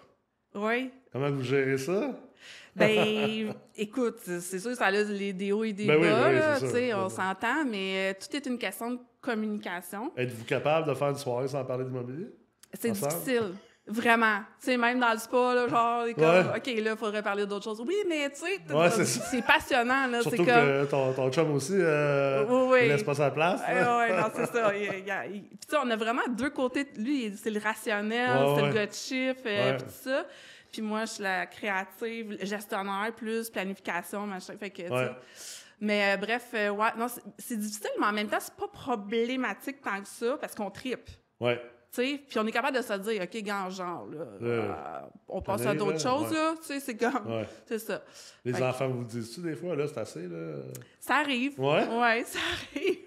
Oui. 0.55 0.93
comment 1.13 1.31
vous 1.31 1.43
gérez 1.43 1.79
ça? 1.79 2.11
Ben, 2.77 3.55
écoute, 3.77 4.19
c'est 4.23 4.59
sûr, 4.59 4.75
ça 4.75 4.87
a 4.87 4.91
les 4.91 5.33
des 5.33 5.53
hauts 5.53 5.65
et 5.65 5.73
des 5.73 5.87
Ben 5.87 5.97
oui, 5.97 6.09
bas, 6.09 6.29
oui, 6.29 6.59
sûr. 6.59 6.73
Ben 6.73 6.95
on 6.97 7.05
oui. 7.05 7.11
s'entend, 7.11 7.65
mais 7.65 8.11
euh, 8.13 8.15
tout 8.21 8.37
est 8.37 8.45
une 8.47 8.59
question 8.59 8.91
de 8.93 8.99
communication. 9.21 10.13
Êtes-vous 10.17 10.45
capable 10.45 10.89
de 10.89 10.95
faire 10.95 11.09
une 11.11 11.17
soirée 11.17 11.49
sans 11.49 11.65
parler 11.65 11.85
d'immobilier? 11.85 12.27
C'est 12.73 12.91
difficile. 12.91 13.55
Vraiment. 13.87 14.39
Tu 14.61 14.67
sais, 14.67 14.77
même 14.79 14.99
dans 14.99 15.13
le 15.13 15.19
spa, 15.19 15.55
là, 15.55 15.69
genre, 15.69 16.05
comme, 16.15 16.25
Ouais. 16.25 16.57
OK, 16.57 16.67
là, 16.85 16.91
il 16.93 16.97
faudrait 16.97 17.23
parler 17.23 17.45
d'autre 17.45 17.65
chose. 17.65 17.83
Oui, 17.87 17.95
mais 18.09 18.31
tu 18.31 18.37
sais, 18.41 18.75
Ouais, 18.75 18.91
c'est 18.91 19.43
passionnant, 19.45 20.07
là. 20.07 20.23
Surtout 20.23 20.39
comme. 20.39 20.47
que 20.47 20.85
ton, 20.87 21.13
ton 21.13 21.31
chum 21.31 21.51
aussi, 21.53 21.75
euh, 21.77 22.47
Oui, 22.49 22.69
oui. 22.73 22.79
il 22.85 22.89
laisse 22.89 23.03
pas 23.03 23.15
sa 23.15 23.31
place. 23.31 23.61
Ouais, 23.69 23.75
ouais, 23.75 24.17
non, 24.21 24.29
c'est 24.35 24.47
ça. 24.47 24.75
Il- 24.77 24.83
il- 24.85 25.43
Puis, 25.43 25.59
tu 25.61 25.69
sais, 25.69 25.77
on 25.83 25.91
a 25.91 25.97
vraiment 25.97 26.23
deux 26.31 26.49
côtés. 26.49 26.87
Lui, 26.97 27.37
c'est 27.37 27.51
le 27.51 27.61
rationnel, 27.61 28.31
Ouais, 28.31 28.55
c'est 28.57 28.67
le 28.69 28.73
gars 28.73 28.87
de 28.87 28.93
chiffre, 28.95 29.43
euh, 29.47 29.75
puis 29.75 29.83
tout 29.85 29.93
ça. 30.11 30.25
Puis 30.73 30.81
moi, 30.83 31.05
je 31.05 31.11
suis 31.13 31.23
la 31.23 31.45
créative, 31.47 32.39
gestionnaire, 32.41 33.13
plus 33.15 33.51
planification, 33.51 34.27
machin. 34.27 34.55
Fait 34.59 34.71
que, 34.71 34.81
tu 34.83 34.89
sais. 34.89 35.11
Mais 35.81 36.15
euh, 36.15 36.17
bref, 36.17 36.47
euh, 36.55 36.71
ouais, 36.71 36.89
non, 36.97 37.09
c'est- 37.09 37.21
c'est 37.39 37.59
difficile, 37.59 37.91
mais 38.01 38.07
en 38.07 38.13
même 38.13 38.29
temps, 38.29 38.39
c'est 38.41 38.55
pas 38.55 38.69
problématique 38.69 39.83
tant 39.83 40.01
que 40.01 40.09
ça, 40.09 40.39
parce 40.41 40.55
qu'on 40.55 40.71
tripe. 40.71 41.11
Ouais. 41.39 41.61
Puis 42.03 42.39
on 42.39 42.47
est 42.47 42.53
capable 42.53 42.77
de 42.77 42.83
se 42.83 42.93
dire, 42.95 43.23
OK, 43.23 43.37
gars, 43.43 43.71
genre, 43.71 44.07
là, 44.07 44.25
Euh, 44.43 44.73
on 45.29 45.41
passe 45.43 45.65
à 45.67 45.75
d'autres 45.75 46.01
choses, 46.01 46.29
ouais. 46.31 46.35
là. 46.37 46.55
Tu 46.61 46.67
sais, 46.67 46.81
c'est 46.81 46.97
comme. 46.97 47.27
Ouais. 47.31 47.47
C'est 47.67 47.79
ça. 47.79 48.03
Les 48.45 48.53
Fait 48.53 48.59
que- 48.59 48.65
enfants 48.65 48.89
vous 48.89 49.05
disent-tu 49.05 49.41
des 49.41 49.55
fois, 49.55 49.77
là, 49.77 49.87
c'est 49.87 49.99
assez, 49.99 50.27
là? 50.27 50.57
Ça 51.01 51.17
arrive. 51.17 51.59
Ouais? 51.61 51.87
Ouais, 51.89 52.25
ça 52.27 52.39
arrive. 52.75 52.99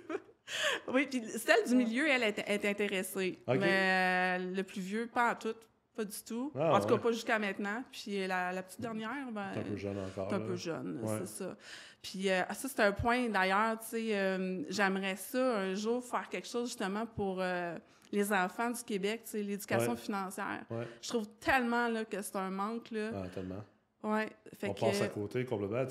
oui, 0.93 1.07
puis 1.09 1.21
celle 1.27 1.67
du 1.67 1.75
milieu, 1.75 2.07
elle 2.07 2.23
est, 2.23 2.39
est 2.47 2.65
intéressée. 2.65 3.39
Mais 3.47 4.37
euh, 4.39 4.53
le 4.55 4.63
plus 4.63 4.81
vieux, 4.81 5.07
pas 5.13 5.31
en 5.31 5.35
tout. 5.35 5.53
Pas 5.95 6.05
du 6.05 6.23
tout. 6.27 6.51
Ah, 6.55 6.75
en 6.75 6.79
tout 6.79 6.85
cas, 6.87 6.93
ouais. 6.93 6.99
pas 6.99 7.11
jusqu'à 7.11 7.39
maintenant. 7.39 7.83
Puis 7.91 8.27
la, 8.27 8.51
la 8.53 8.61
petite 8.61 8.79
dernière, 8.81 9.31
ben. 9.31 9.49
T'es 9.53 9.59
un 9.61 9.63
peu 9.63 9.75
jeune 9.77 9.97
encore. 9.97 10.27
T'es 10.27 10.35
un 10.35 10.39
là. 10.39 10.45
peu 10.45 10.55
jeune, 10.55 10.99
Ouais. 11.01 11.17
c'est 11.21 11.43
ça. 11.43 11.55
Puis 12.03 12.29
euh, 12.29 12.43
ça, 12.53 12.67
c'est 12.69 12.79
un 12.81 12.91
point, 12.91 13.27
d'ailleurs, 13.29 13.79
tu 13.79 13.87
sais, 13.87 14.15
euh, 14.17 14.61
j'aimerais 14.69 15.15
ça, 15.15 15.57
un 15.57 15.73
jour, 15.73 16.05
faire 16.05 16.29
quelque 16.29 16.47
chose, 16.47 16.67
justement, 16.69 17.05
pour 17.07 17.39
euh, 17.41 17.75
les 18.11 18.31
enfants 18.33 18.69
du 18.71 18.83
Québec, 18.83 19.21
l'éducation 19.33 19.91
Ouais. 19.91 19.97
financière. 19.97 20.63
Ouais. 20.69 20.87
Je 21.01 21.09
trouve 21.09 21.27
tellement, 21.39 21.87
là, 21.89 22.05
que 22.05 22.21
c'est 22.21 22.35
un 22.35 22.49
manque, 22.49 22.91
là. 22.91 23.09
Ah, 23.15 23.27
tellement. 23.33 23.63
Ouais. 24.03 24.29
Fait 24.57 24.69
On 24.69 24.73
que... 24.73 24.79
passe 24.81 25.01
à 25.01 25.07
côté 25.09 25.43
complètement. 25.45 25.85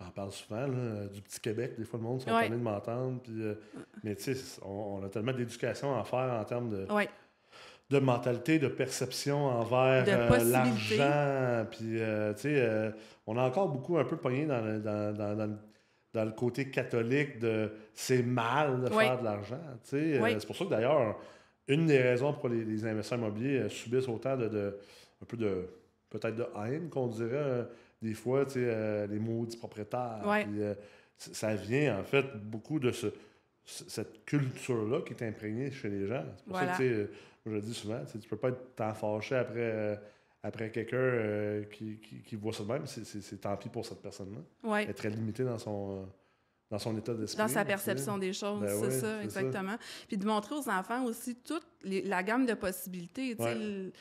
J'en 0.00 0.10
parle 0.10 0.32
souvent, 0.32 0.66
là, 0.66 1.06
du 1.12 1.20
petit 1.22 1.38
Québec. 1.40 1.74
Des 1.78 1.84
fois, 1.84 1.98
le 1.98 2.04
monde 2.04 2.20
sont 2.20 2.30
Ouais. 2.34 2.48
de 2.48 2.56
m'entendre. 2.56 3.20
puis, 3.22 3.40
euh, 3.42 3.54
mais 4.02 4.16
tu 4.16 4.34
sais, 4.34 4.58
on, 4.64 4.98
on 5.00 5.04
a 5.04 5.08
tellement 5.08 5.32
d'éducation 5.32 5.96
à 5.98 6.02
faire 6.02 6.32
en 6.40 6.44
termes 6.44 6.70
de, 6.70 6.86
de 7.90 7.98
mentalité, 7.98 8.58
de 8.58 8.68
perception 8.68 9.46
envers 9.46 10.04
euh, 10.08 10.38
l'argent. 10.44 11.66
Puis, 11.70 12.00
euh, 12.00 12.32
tu 12.34 12.40
sais, 12.42 12.92
on 13.26 13.36
a 13.36 13.42
encore 13.42 13.68
beaucoup 13.68 13.96
un 13.98 14.04
peu 14.04 14.16
pogné 14.16 14.44
dans 14.46 14.60
le, 14.60 14.80
dans, 14.80 15.14
dans- 15.16 15.36
dans 15.36 15.46
le- 15.46 15.58
dans 16.12 16.24
le 16.24 16.32
côté 16.32 16.68
catholique 16.70 17.38
de 17.38 17.70
c'est 17.94 18.22
mal 18.22 18.82
de 18.82 18.88
Oui. 18.94 19.04
faire 19.04 19.18
de 19.18 19.24
l'argent. 19.24 19.60
tu 19.84 19.90
sais. 19.90 20.18
Euh, 20.18 20.22
Oui. 20.22 20.30
c'est 20.38 20.46
pour 20.46 20.56
ça 20.56 20.64
que 20.66 20.70
d'ailleurs, 20.70 21.18
une 21.68 21.86
des 21.86 22.00
raisons 22.00 22.32
pour 22.34 22.48
les, 22.48 22.64
les 22.64 22.84
investisseurs 22.84 23.18
immobiliers 23.18 23.60
euh, 23.60 23.68
subissent 23.68 24.08
autant 24.08 24.36
de, 24.36 24.48
de- 24.48 24.76
un 25.22 25.24
peu 25.26 25.36
de 25.36 25.66
peut-être 26.10 26.36
de 26.36 26.46
haine 26.66 26.90
qu'on 26.90 27.06
dirait 27.06 27.30
euh, 27.32 27.64
des 28.02 28.14
fois, 28.14 28.44
tu 28.44 28.54
sais, 28.54 29.06
les 29.06 29.18
maudits 29.18 29.56
propriétaires. 29.56 30.20
C- 31.16 31.30
ça 31.34 31.54
vient 31.54 32.00
en 32.00 32.02
fait 32.04 32.26
beaucoup 32.36 32.80
de 32.80 32.90
ce, 32.90 33.06
cette 33.64 34.24
culture-là 34.24 35.02
qui 35.02 35.12
est 35.14 35.22
imprégnée 35.26 35.70
chez 35.70 35.88
les 35.88 36.06
gens. 36.08 36.24
C'est 36.36 36.44
pour 36.44 36.52
Voilà. 36.56 36.72
ça 36.74 36.78
que 36.78 36.82
tu 36.82 37.06
sais, 37.06 37.10
je 37.46 37.50
le 37.52 37.60
dis 37.60 37.74
souvent, 37.74 38.00
tu 38.20 38.28
peux 38.28 38.36
pas 38.36 38.48
être 38.48 38.74
tant 38.74 38.92
fâché 38.92 39.36
après, 39.36 40.00
après 40.42 40.70
quelqu'un 40.70 40.96
euh, 40.96 41.64
qui, 41.64 41.98
qui, 41.98 42.22
qui 42.22 42.36
voit 42.36 42.52
ça 42.52 42.64
de 42.64 42.68
même. 42.68 42.86
C'est- 42.86 43.40
tant 43.40 43.56
pis 43.56 43.68
pour 43.68 43.84
cette 43.86 44.02
personne-là. 44.02 44.40
Ouais. 44.68 44.84
Elle 44.84 44.90
est 44.90 44.94
très 44.94 45.10
limitée 45.10 45.44
dans 45.44 45.58
son, 45.58 46.06
dans 46.70 46.78
son 46.78 46.96
état 46.98 47.14
d'esprit. 47.14 47.38
Dans 47.42 47.48
sa 47.48 47.64
perception 47.64 48.18
des 48.18 48.32
choses, 48.32 48.60
Ben 48.62 48.80
c'est 48.82 49.00
ça, 49.00 49.22
exactement. 49.22 49.76
Puis 50.08 50.16
de 50.16 50.26
montrer 50.26 50.54
aux 50.56 50.68
enfants 50.68 51.04
aussi 51.04 51.36
toute 51.36 51.66
les- 51.84 52.02
la 52.02 52.22
gamme 52.22 52.46
de 52.46 52.54
possibilités. 52.54 53.36
Ouais. 53.38 53.54
le- 53.54 53.92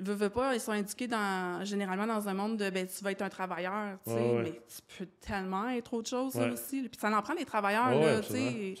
veux, 0.00 0.14
veux 0.14 0.30
pas, 0.30 0.54
ils 0.54 0.60
sont 0.60 0.72
dans, 1.08 1.64
généralement 1.64 2.06
dans 2.06 2.26
un 2.28 2.34
monde 2.34 2.56
de 2.56 2.70
ben, 2.70 2.86
tu 2.86 3.04
vas 3.04 3.12
être 3.12 3.20
un 3.22 3.28
travailleur, 3.28 3.98
tu 4.06 4.12
sais, 4.12 4.32
mais 4.42 4.52
tu 4.52 4.96
peux 4.96 5.06
tellement 5.20 5.68
être 5.68 5.92
autre 5.92 6.08
chose 6.08 6.34
aussi. 6.36 6.88
Puis 6.88 6.98
ça 6.98 7.10
en 7.16 7.20
prend 7.20 7.34
les 7.34 7.44
travailleurs, 7.44 7.90
là, 7.90 8.20
tu 8.20 8.32
sais. 8.32 8.74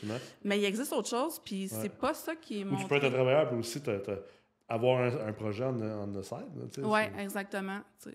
Mais 0.44 0.58
il 0.58 0.64
existe 0.64 0.92
autre 0.92 1.08
chose, 1.08 1.40
puis 1.44 1.68
c'est 1.68 1.90
pas 1.94 2.14
ça 2.14 2.34
qui 2.36 2.60
est 2.60 2.64
Ou 2.64 2.68
montré. 2.68 2.84
tu 2.84 2.88
peux 2.88 2.94
être 2.96 3.04
un 3.04 3.10
travailleur, 3.10 3.48
puis 3.50 3.58
aussi 3.58 3.80
te- 3.82 3.98
te- 3.98 4.18
avoir 4.68 5.00
un, 5.00 5.28
un 5.28 5.32
projet 5.32 5.64
en, 5.64 5.80
en 5.80 6.06
tu 6.72 6.80
Oui, 6.82 7.00
exactement. 7.18 7.80
tu. 8.02 8.10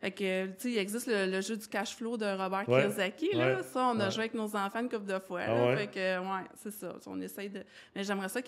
Fait 0.00 0.10
que, 0.10 0.46
tu 0.48 0.52
sais, 0.58 0.70
il 0.72 0.78
existe 0.78 1.06
le, 1.06 1.30
le 1.30 1.40
jeu 1.40 1.56
du 1.56 1.66
cash 1.66 1.96
flow 1.96 2.18
de 2.18 2.26
Robert 2.26 2.68
Ouais, 2.68 2.82
Kiyosaki, 2.82 3.34
là. 3.34 3.56
ouais, 3.56 3.62
Ça, 3.62 3.86
on 3.86 3.98
a 4.00 4.04
ouais. 4.04 4.10
joué 4.10 4.20
avec 4.24 4.34
nos 4.34 4.54
enfants 4.54 4.80
une 4.80 4.90
couple 4.90 5.06
de 5.06 5.18
fois. 5.18 5.40
Ah 5.46 5.54
là. 5.70 5.76
Fait 5.78 5.86
que, 5.86 6.18
ouais, 6.18 6.44
c'est 6.56 6.72
ça. 6.72 6.94
On 7.06 7.20
essaye 7.22 7.48
de. 7.48 7.62
Mais 7.96 8.04
j'aimerais 8.04 8.28
ça 8.28 8.40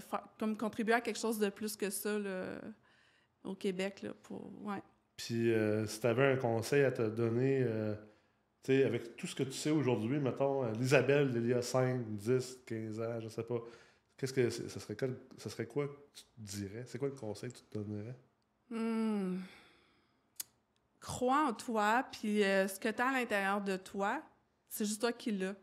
fa- 0.00 0.24
comme 0.38 0.56
contribuer 0.56 0.94
à 0.94 1.00
quelque 1.02 1.18
chose 1.18 1.38
de 1.38 1.50
plus 1.50 1.76
que 1.76 1.90
ça, 1.90 2.18
là, 2.18 2.44
au 3.44 3.54
Québec, 3.54 4.00
là. 4.02 4.10
Pour... 4.22 4.50
Ouais. 4.62 4.82
Puis 5.16 5.52
euh, 5.52 5.86
si 5.86 6.00
tu 6.00 6.06
avais 6.06 6.32
un 6.32 6.36
conseil 6.36 6.84
à 6.84 6.92
te 6.92 7.02
donner, 7.02 7.62
euh, 7.62 7.94
tu 8.62 8.72
sais, 8.72 8.84
avec 8.84 9.14
tout 9.16 9.26
ce 9.26 9.34
que 9.34 9.42
tu 9.42 9.52
sais 9.52 9.70
aujourd'hui, 9.70 10.18
mettons, 10.18 10.64
euh, 10.64 10.72
l'Isabelle 10.78 11.30
d'il 11.30 11.46
y 11.48 11.52
a 11.52 11.60
5, 11.60 12.06
10, 12.16 12.60
15 12.64 13.00
ans, 13.00 13.20
je 13.20 13.28
sais 13.28 13.42
pas, 13.42 13.58
qu'est-ce 14.16 14.32
que 14.32 14.50
c'est- 14.50 14.68
ça 14.68 14.80
serait, 14.80 14.96
quoi, 14.96 15.08
ça 15.38 15.50
serait 15.50 15.66
quoi 15.66 15.88
que 15.88 15.94
tu 16.14 16.22
te 16.24 16.28
dirais? 16.58 16.84
C'est 16.86 16.98
quoi 16.98 17.08
le 17.08 17.14
conseil 17.14 17.52
que 17.52 17.58
tu 17.58 17.64
te 17.64 17.78
donnerais? 17.78 18.16
Hmm. 18.70 19.38
Crois 21.00 21.48
en 21.48 21.52
toi, 21.52 22.06
puis 22.12 22.44
euh, 22.44 22.68
ce 22.68 22.78
que 22.78 22.88
tu 22.88 23.02
as 23.02 23.08
à 23.08 23.12
l'intérieur 23.12 23.60
de 23.60 23.76
toi, 23.76 24.22
c'est 24.68 24.84
juste 24.84 25.00
toi 25.00 25.12
qui 25.12 25.32
l'as. 25.32 25.54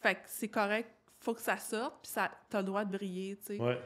Fait 0.00 0.16
que 0.16 0.20
c'est 0.26 0.48
correct, 0.48 0.90
faut 1.20 1.34
que 1.34 1.40
ça 1.40 1.56
sorte, 1.56 2.02
puis 2.02 2.10
ça, 2.10 2.30
t'as 2.50 2.58
le 2.58 2.66
droit 2.66 2.84
de 2.84 2.90
briller, 2.96 3.36
tu 3.36 3.56
sais. 3.56 3.60
Ouais. 3.62 3.80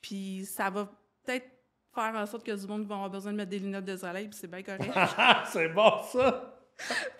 Puis 0.00 0.46
ça 0.46 0.70
va 0.70 0.86
peut-être 1.22 1.46
faire 1.94 2.14
en 2.14 2.24
sorte 2.24 2.46
que 2.46 2.52
du 2.58 2.66
monde 2.66 2.86
va 2.86 2.94
avoir 2.94 3.10
besoin 3.10 3.32
de 3.32 3.36
mettre 3.36 3.50
des 3.50 3.58
lunettes 3.58 3.84
de 3.84 3.96
soleil, 3.96 4.28
puis 4.28 4.38
c'est 4.38 4.46
bien 4.46 4.62
correct. 4.62 4.90
c'est 5.52 5.68
bon, 5.68 6.02
ça! 6.10 6.57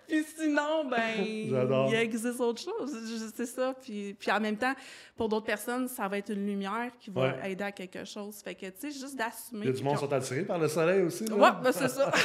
Puis 0.06 0.24
sinon, 0.36 0.84
ben, 0.88 0.98
il 1.18 1.94
existe 1.94 2.40
autre 2.40 2.60
chose. 2.62 2.96
C'est 3.34 3.46
ça. 3.46 3.74
Puis, 3.80 4.14
puis 4.14 4.30
en 4.30 4.40
même 4.40 4.56
temps, 4.56 4.74
pour 5.16 5.28
d'autres 5.28 5.46
personnes, 5.46 5.88
ça 5.88 6.08
va 6.08 6.18
être 6.18 6.30
une 6.32 6.46
lumière 6.46 6.90
qui 7.00 7.10
va 7.10 7.22
Ouais. 7.22 7.52
aider 7.52 7.64
à 7.64 7.72
quelque 7.72 8.04
chose. 8.04 8.36
Fait 8.42 8.54
que, 8.54 8.66
tu 8.66 8.72
sais, 8.78 8.90
juste 8.90 9.16
d'assumer. 9.16 9.60
Il 9.64 9.66
y 9.66 9.68
a 9.70 9.72
du 9.72 9.82
monde 9.82 9.94
qui 9.96 10.00
sont 10.00 10.12
attirés 10.12 10.42
par 10.44 10.58
le 10.58 10.68
soleil 10.68 11.02
aussi. 11.02 11.24
là. 11.26 11.34
Ouais, 11.36 11.50
ben 11.62 11.72
c'est 11.72 11.88
ça. 11.88 12.10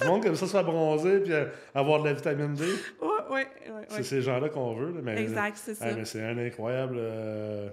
Du 0.00 0.06
monde 0.06 0.22
comme 0.22 0.36
ça 0.36 0.46
soit 0.46 0.62
bronzé 0.62 1.18
puis 1.18 1.32
euh, 1.32 1.46
avoir 1.74 2.00
de 2.00 2.06
la 2.06 2.12
vitamine 2.14 2.54
D. 2.54 2.64
ouais, 2.64 3.08
ouais, 3.30 3.34
ouais, 3.34 3.48
C'est 3.88 3.96
ouais. 3.96 4.02
ces 4.04 4.22
gens-là 4.22 4.48
qu'on 4.48 4.72
veut. 4.74 4.92
là, 4.92 5.00
mais, 5.02 5.20
Exact, 5.20 5.56
c'est 5.60 5.74
ça. 5.74 5.92
Mais 5.92 6.04
c'est 6.04 6.22
un 6.22 6.38
incroyable. 6.38 6.94
euh, 7.00 7.68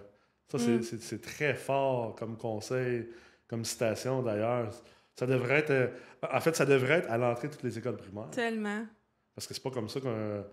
Ça, 0.52 0.58
Mm. 0.58 0.82
c'est 0.82 1.22
très 1.22 1.54
fort 1.54 2.16
comme 2.16 2.36
conseil, 2.36 3.08
comme 3.48 3.64
citation 3.64 4.24
d'ailleurs. 4.24 4.72
Ça 5.15 5.25
devrait 5.25 5.60
être. 5.60 5.71
euh, 5.71 5.88
En 6.32 6.39
fait, 6.41 6.56
ça 6.56 6.65
devrait 6.65 6.95
être 6.99 7.12
à 7.12 7.17
l'entrée 7.17 7.47
de 7.47 7.54
toutes 7.54 7.63
les 7.63 7.78
écoles 7.78 7.97
primaires. 7.97 8.30
Tellement. 8.32 8.86
Parce 9.34 9.47
que 9.47 9.54
c'est 9.54 9.63
pas 9.63 9.71
comme 9.71 9.89
ça 9.89 9.99
qu'on. 10.01 10.43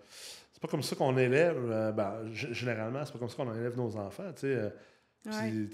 C'est 0.52 0.60
pas 0.60 0.68
comme 0.68 0.82
ça 0.82 0.94
qu'on 0.96 1.16
élève. 1.18 1.56
euh, 1.70 1.92
ben, 1.92 2.20
généralement, 2.32 3.04
c'est 3.04 3.12
pas 3.12 3.18
comme 3.18 3.28
ça 3.28 3.36
qu'on 3.36 3.54
élève 3.54 3.76
nos 3.76 3.96
enfants. 3.96 4.32
tu 4.34 4.40
sais, 4.42 4.46
euh, 4.54 4.70
Ouais. 5.26 5.68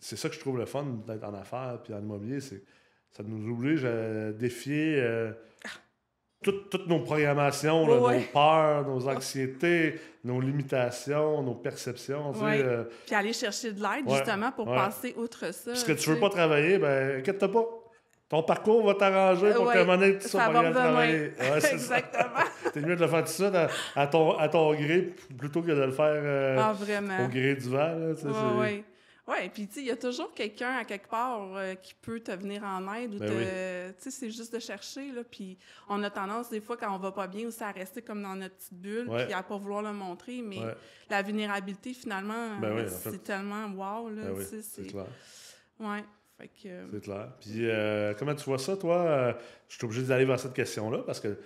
c'est 0.00 0.16
ça 0.16 0.28
que 0.28 0.34
je 0.34 0.40
trouve 0.40 0.56
le 0.58 0.64
fun 0.66 0.84
d'être 1.06 1.24
en 1.24 1.34
affaires 1.34 1.78
puis 1.84 1.92
en 1.92 1.98
immobilier, 2.00 2.40
c'est 2.40 2.62
ça 3.10 3.22
nous 3.22 3.52
oblige 3.52 3.84
à 3.84 4.32
défier 4.32 4.98
euh, 5.00 5.32
toutes, 6.42 6.70
toutes 6.70 6.86
nos 6.86 7.00
programmations, 7.00 7.86
là, 7.86 7.96
Ouais, 8.00 8.06
ouais. 8.08 8.18
nos 8.20 8.26
peurs, 8.32 8.86
nos 8.86 9.08
anxiétés, 9.08 10.00
nos 10.24 10.40
limitations, 10.40 11.42
nos 11.42 11.54
perceptions. 11.54 12.32
tu 12.32 12.38
sais, 12.38 12.44
Ouais. 12.44 12.62
euh, 12.62 12.84
Puis 13.06 13.14
aller 13.14 13.32
chercher 13.32 13.72
de 13.72 13.82
l'aide, 13.82 14.08
justement, 14.08 14.52
pour 14.52 14.66
passer 14.66 15.14
outre 15.16 15.52
ça. 15.52 15.72
puisque 15.72 15.96
tu 15.96 16.02
tu 16.04 16.10
veux 16.10 16.20
pas 16.20 16.30
travailler, 16.30 16.78
ben 16.78 17.18
inquiète-toi 17.18 17.50
pas. 17.52 17.66
Ton 18.28 18.42
parcours 18.42 18.84
va 18.84 18.94
t'arranger 18.94 19.52
pour 19.54 19.66
Ouais, 19.66 19.72
qu'à 19.74 19.80
un 19.80 19.84
moment 19.84 19.98
donné, 19.98 20.18
tu 20.18 20.28
sois 20.28 20.40
ça 20.40 20.46
pas 20.48 20.52
va 20.52 20.62
capable 20.64 20.74
de 20.74 20.80
travailler. 20.80 21.32
Ouais, 21.54 21.60
ça. 21.60 21.70
Exactement. 21.72 22.44
C'est 22.74 22.80
mieux 22.82 22.96
de 22.96 23.00
le 23.00 23.08
faire 23.08 23.24
tout 23.24 23.30
suite 23.32 23.54
à, 23.54 23.68
à 23.96 24.06
ton, 24.06 24.36
à 24.36 24.48
ton 24.48 24.74
gré 24.74 25.14
plutôt 25.38 25.62
que 25.62 25.68
de 25.68 25.82
le 25.84 25.92
faire 25.92 26.04
euh, 26.22 26.56
ah, 26.60 26.72
vraiment. 26.74 27.24
au 27.24 27.28
gré 27.28 27.54
du 27.54 27.70
vent. 27.70 27.94
ouais. 28.60 28.84
Ouais, 29.26 29.50
puis 29.52 29.68
tu 29.68 29.80
il 29.80 29.86
y 29.86 29.90
a 29.90 29.96
toujours 29.96 30.32
quelqu'un 30.32 30.78
à 30.78 30.84
quelque 30.86 31.06
part 31.06 31.54
euh, 31.54 31.74
qui 31.74 31.92
peut 32.00 32.18
te 32.20 32.30
venir 32.32 32.64
en 32.64 32.94
aide 32.94 33.14
ou 33.14 33.18
Ben 33.18 33.28
te. 33.28 33.88
Tu 33.90 33.94
sais, 33.98 34.10
c'est 34.10 34.30
juste 34.30 34.54
de 34.54 34.58
chercher, 34.58 35.12
là. 35.12 35.20
Puis 35.30 35.58
on 35.90 36.02
a 36.02 36.08
tendance, 36.08 36.48
des 36.48 36.62
fois, 36.62 36.78
quand 36.78 36.94
on 36.94 36.98
va 36.98 37.12
pas 37.12 37.26
bien, 37.26 37.46
aussi 37.46 37.62
à 37.62 37.70
rester 37.70 38.00
comme 38.00 38.22
dans 38.22 38.34
notre 38.34 38.54
petite 38.56 38.72
bulle, 38.72 39.06
Ouais. 39.06 39.26
puis 39.26 39.34
à 39.34 39.42
pas 39.42 39.58
vouloir 39.58 39.82
le 39.82 39.92
montrer. 39.92 40.40
Mais 40.42 40.56
Ouais, 40.60 40.74
la 41.10 41.20
vulnérabilité, 41.20 41.92
finalement, 41.92 42.56
Ben 42.58 42.72
oui, 42.74 42.82
en 42.84 42.84
fait. 42.86 43.10
c'est 43.10 43.22
tellement 43.22 43.66
wow, 43.66 44.08
là. 44.08 44.22
ben 44.28 44.32
oui, 44.34 44.44
c'est. 44.62 44.86
clair. 44.86 45.04
Ouais. 45.80 46.04
Fait 46.38 46.48
que. 46.48 46.68
euh, 46.68 46.86
C'est 46.92 47.00
clair. 47.02 47.28
Puis 47.40 47.68
euh, 47.68 48.14
comment 48.18 48.34
tu 48.34 48.44
vois 48.44 48.58
ça, 48.58 48.76
toi? 48.76 48.96
Euh, 48.98 49.32
je 49.68 49.76
suis 49.76 49.84
obligé 49.84 50.02
d'aller 50.04 50.24
vers 50.24 50.38
cette 50.38 50.54
question-là 50.54 50.98
parce 51.04 51.20
que, 51.20 51.36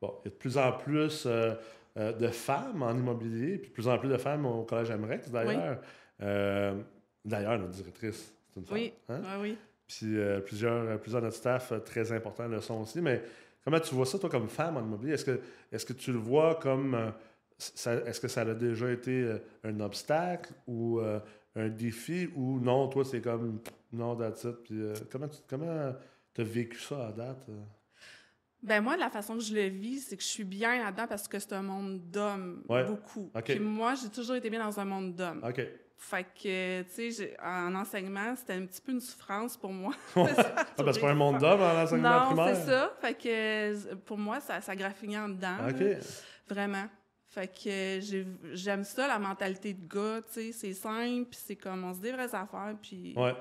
bon, 0.00 0.14
il 0.24 0.28
y 0.28 0.28
a 0.28 0.30
de 0.30 0.36
plus 0.36 0.56
en 0.56 0.72
plus 0.72 1.26
euh, 1.26 1.54
de 1.96 2.28
femmes 2.28 2.82
en 2.82 2.94
immobilier, 2.96 3.58
puis 3.58 3.68
de 3.68 3.74
plus 3.74 3.88
en 3.88 3.98
plus 3.98 4.08
de 4.08 4.16
femmes 4.16 4.46
au 4.46 4.62
Collège 4.62 4.90
Amrex, 4.90 5.30
d'ailleurs. 5.30 5.80
D'ailleurs, 7.24 7.58
notre 7.58 7.72
directrice, 7.72 8.32
c'est 8.48 8.60
une 8.60 8.66
femme. 8.66 8.74
Oui, 8.78 8.92
hein? 9.08 9.20
ouais, 9.20 9.42
oui. 9.42 9.58
Puis 9.86 10.16
plusieurs, 10.46 10.98
plusieurs 11.00 11.20
de 11.20 11.26
notre 11.26 11.36
staff 11.36 11.72
très 11.84 12.10
importants 12.12 12.46
le 12.48 12.60
sont 12.60 12.80
aussi. 12.82 13.00
Mais 13.02 13.22
comment 13.64 13.80
tu 13.80 13.94
vois 13.94 14.06
ça, 14.06 14.18
toi, 14.18 14.30
comme 14.30 14.48
femme 14.48 14.76
en 14.76 14.80
immobilier? 14.80 15.14
Est-ce 15.14 15.24
que, 15.24 15.40
est 15.72 15.84
que 15.86 15.92
tu 15.92 16.12
le 16.12 16.18
vois 16.18 16.54
comme. 16.54 17.12
Est-ce 17.58 18.20
que 18.20 18.28
ça 18.28 18.42
a 18.42 18.54
déjà 18.54 18.90
été 18.90 19.28
un 19.64 19.80
obstacle 19.80 20.52
ou 20.68 21.00
un 21.58 21.68
défi 21.68 22.28
ou 22.36 22.60
non, 22.60 22.88
toi, 22.88 23.04
c'est 23.04 23.20
comme 23.20 23.60
non, 23.92 24.14
that's 24.16 24.44
it. 24.44 24.56
Puis, 24.64 24.80
euh, 24.80 24.94
comment 25.10 25.28
tu 25.28 25.38
comment 25.48 25.66
as 26.38 26.42
vécu 26.42 26.78
ça 26.78 27.08
à 27.08 27.12
date? 27.12 27.46
euh? 27.48 27.62
Ben 28.62 28.80
moi, 28.80 28.96
la 28.96 29.08
façon 29.08 29.34
que 29.34 29.40
je 29.40 29.54
le 29.54 29.66
vis, 29.68 30.00
c'est 30.00 30.16
que 30.16 30.22
je 30.22 30.28
suis 30.28 30.44
bien 30.44 30.82
là-dedans 30.82 31.06
parce 31.08 31.28
que 31.28 31.38
c'est 31.38 31.52
un 31.52 31.62
monde 31.62 32.00
d'hommes, 32.10 32.62
Ouais. 32.68 32.84
beaucoup. 32.84 33.30
OK. 33.34 33.44
Puis 33.44 33.60
moi, 33.60 33.94
j'ai 33.94 34.08
toujours 34.08 34.34
été 34.36 34.50
bien 34.50 34.64
dans 34.64 34.80
un 34.80 34.84
monde 34.84 35.14
d'hommes. 35.14 35.40
OK. 35.48 35.60
Fait 36.00 36.24
que, 36.40 36.82
tu 36.82 37.10
sais, 37.12 37.36
en 37.44 37.74
enseignement, 37.74 38.34
c'était 38.36 38.52
un 38.52 38.66
petit 38.66 38.80
peu 38.80 38.92
une 38.92 39.00
souffrance 39.00 39.56
pour 39.56 39.72
moi. 39.72 39.92
Ah, 40.16 40.82
ben, 40.84 40.92
c'est 40.92 41.00
pas 41.00 41.10
un 41.10 41.14
monde 41.14 41.38
d'hommes 41.38 41.60
en 41.60 41.82
enseignement 41.82 42.20
Non, 42.20 42.26
primaire. 42.26 42.56
c'est 42.56 42.66
ça. 42.66 42.92
Fait 43.00 43.14
que 43.14 43.94
pour 43.94 44.18
moi, 44.18 44.38
ça, 44.40 44.60
ça 44.60 44.74
graffignait 44.76 45.18
en 45.18 45.28
dedans. 45.28 45.56
OK. 45.68 45.80
là. 45.80 45.96
Vraiment. 46.48 46.84
Fait 47.30 47.46
que 47.46 48.00
j'ai- 48.00 48.26
j'aime 48.54 48.84
ça, 48.84 49.06
la 49.06 49.18
mentalité 49.18 49.74
de 49.74 49.86
gars, 49.86 50.22
tu 50.22 50.32
sais. 50.32 50.52
C'est 50.52 50.72
simple, 50.74 51.28
c'est 51.32 51.56
comme 51.56 51.84
on 51.84 51.92
se 51.94 52.00
dit 52.00 52.10
vraies 52.10 52.34
affaires, 52.34 52.74
puis. 52.80 53.14
Ouais. 53.16 53.34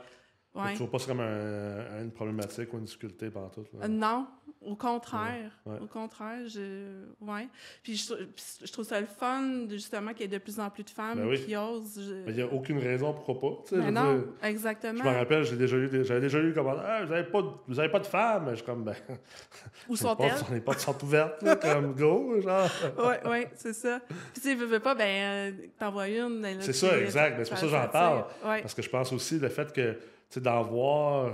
Ouais. 0.58 0.72
Tu 0.74 0.80
vois 0.80 0.92
pas 0.92 1.00
ça 1.00 1.08
comme 1.08 1.20
un- 1.22 2.02
une 2.04 2.12
problématique 2.12 2.74
ou 2.74 2.78
une 2.78 2.86
difficulté 2.86 3.30
par 3.30 3.52
tout. 3.52 3.64
Euh, 3.82 3.88
non, 3.88 4.26
au 4.66 4.76
contraire. 4.76 5.52
Ouais, 5.66 5.74
ouais. 5.74 5.80
Au 5.82 5.86
contraire, 5.88 6.48
je. 6.48 7.04
Ouais. 7.22 7.48
Puis 7.84 7.96
je, 7.96 8.72
trouve 8.72 8.84
ça 8.86 9.00
le 9.00 9.06
fun, 9.06 9.68
justement, 9.70 10.12
qu'il 10.14 10.22
y 10.22 10.24
ait 10.26 10.28
de 10.28 10.38
plus 10.44 10.60
en 10.60 10.70
plus 10.72 10.84
de 10.84 10.90
femmes 10.90 11.20
Ben 11.20 11.28
oui. 11.28 11.46
qui 11.46 11.56
osent. 11.56 12.02
je- 12.02 12.28
Il 12.30 12.36
n'y 12.36 12.42
a 12.42 12.48
aucune 12.52 12.80
raison 12.80 13.14
pourquoi 13.14 13.40
pas. 13.40 13.56
tu 13.64 13.70
sais, 13.70 13.76
je 13.76 13.82
Mais 13.82 13.92
non, 13.92 14.16
dire, 14.16 14.24
exactement. 14.44 15.04
Je 15.04 15.10
me 15.10 15.16
rappelle, 15.16 15.44
j'ai 15.44 15.56
déjà 15.58 15.78
eu 15.78 16.04
j'avais 16.04 16.22
déjà 16.22 16.40
eu 16.40 16.54
comment 16.54 16.74
ah, 16.84 17.04
vous 17.06 17.12
n'avez 17.12 17.30
pas, 17.30 17.42
de- 17.44 17.50
vous 17.68 17.80
avez 17.80 17.90
pas 17.90 18.00
de 18.00 18.08
femmes. 18.08 18.48
Je 18.50 18.56
suis 18.56 18.66
comme 18.66 18.84
ben, 18.84 18.96
Où 19.88 19.96
sont-elles? 19.96 20.38
sont- 20.38 20.54
les 20.54 20.62
portes 20.62 20.80
sont 20.80 21.04
ouvertes, 21.04 21.42
là, 21.44 21.56
comme 21.56 21.94
go, 21.94 22.42
genre. 22.42 22.68
Oui, 22.98 23.14
oui, 23.30 23.46
c'est 23.56 23.74
ça. 23.74 24.02
Puis 24.34 24.42
tu 24.42 24.56
veux, 24.56 24.80
pas, 24.80 24.96
ben, 24.96 25.04
euh, 25.06 25.52
t'envoies 25.78 26.08
une. 26.10 26.46
C'est 26.62 26.74
ça, 26.74 26.98
exact. 27.00 27.38
Ben, 27.38 27.44
c'est 27.46 27.52
pour 27.52 27.60
ça 27.60 27.66
que 27.66 27.72
j'en 27.72 27.88
parle. 27.90 28.26
Parce 28.42 28.74
que 28.74 28.82
je 28.82 28.90
pense 28.90 29.14
aussi 29.14 29.38
le 29.40 29.50
fait 29.50 29.72
que 29.72 29.96
d'en 30.36 30.62
voir, 30.64 31.32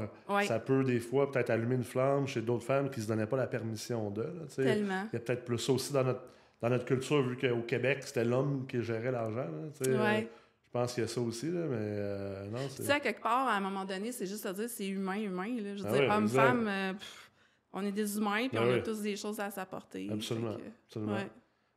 ça 0.47 0.59
peut 0.59 0.83
des 0.83 0.99
fois 0.99 1.31
peut-être 1.31 1.49
allumer 1.49 1.75
une 1.75 1.83
flamme 1.83 2.27
chez 2.27 2.41
d'autres 2.41 2.63
femmes 2.65 2.89
qui 2.89 2.99
ne 2.99 3.03
se 3.05 3.07
donnaient 3.09 3.25
pas 3.27 3.37
la 3.37 3.47
permission 3.47 4.09
d'eux. 4.09 4.33
tellement. 4.55 5.03
Il 5.11 5.13
y 5.13 5.17
a 5.17 5.19
peut-être 5.19 5.45
plus 5.45 5.57
ça 5.59 5.73
aussi 5.73 5.91
dans 5.93 6.03
notre, 6.03 6.21
dans 6.61 6.69
notre 6.69 6.85
culture, 6.85 7.21
vu 7.21 7.35
qu'au 7.37 7.61
Québec, 7.63 7.99
c'était 8.05 8.23
l'homme 8.23 8.65
qui 8.67 8.81
gérait 8.81 9.11
l'argent. 9.11 9.47
Euh, 9.87 10.21
je 10.21 10.79
pense 10.79 10.93
qu'il 10.93 11.03
y 11.03 11.05
a 11.05 11.07
ça 11.07 11.21
aussi, 11.21 11.47
là, 11.47 11.65
mais 11.69 11.75
euh, 11.79 12.47
non, 12.49 12.59
Tu 12.75 12.83
sais, 12.83 12.91
à 12.91 12.99
quelque 12.99 13.21
part, 13.21 13.47
à 13.47 13.55
un 13.57 13.59
moment 13.59 13.85
donné, 13.85 14.11
c'est 14.11 14.25
juste 14.25 14.45
à 14.45 14.53
dire, 14.53 14.69
c'est 14.69 14.87
humain, 14.87 15.17
humain. 15.17 15.55
Là. 15.61 15.75
Je 15.75 15.83
veux 15.83 15.89
Ah 15.89 15.97
dire, 15.99 16.09
homme, 16.11 16.27
femme, 16.27 16.67
euh, 16.67 16.93
pff, 16.93 17.31
on 17.73 17.83
est 17.85 17.91
des 17.91 18.17
humains, 18.17 18.47
puis 18.47 18.57
Ah 18.59 18.63
on 18.65 18.73
a 18.73 18.79
tous 18.79 19.01
des 19.01 19.15
choses 19.15 19.39
à 19.39 19.51
s'apporter. 19.51 20.07
Absolument. 20.11 20.53
Fait 20.53 20.61
que, 20.61 20.67
Absolument. 20.87 21.17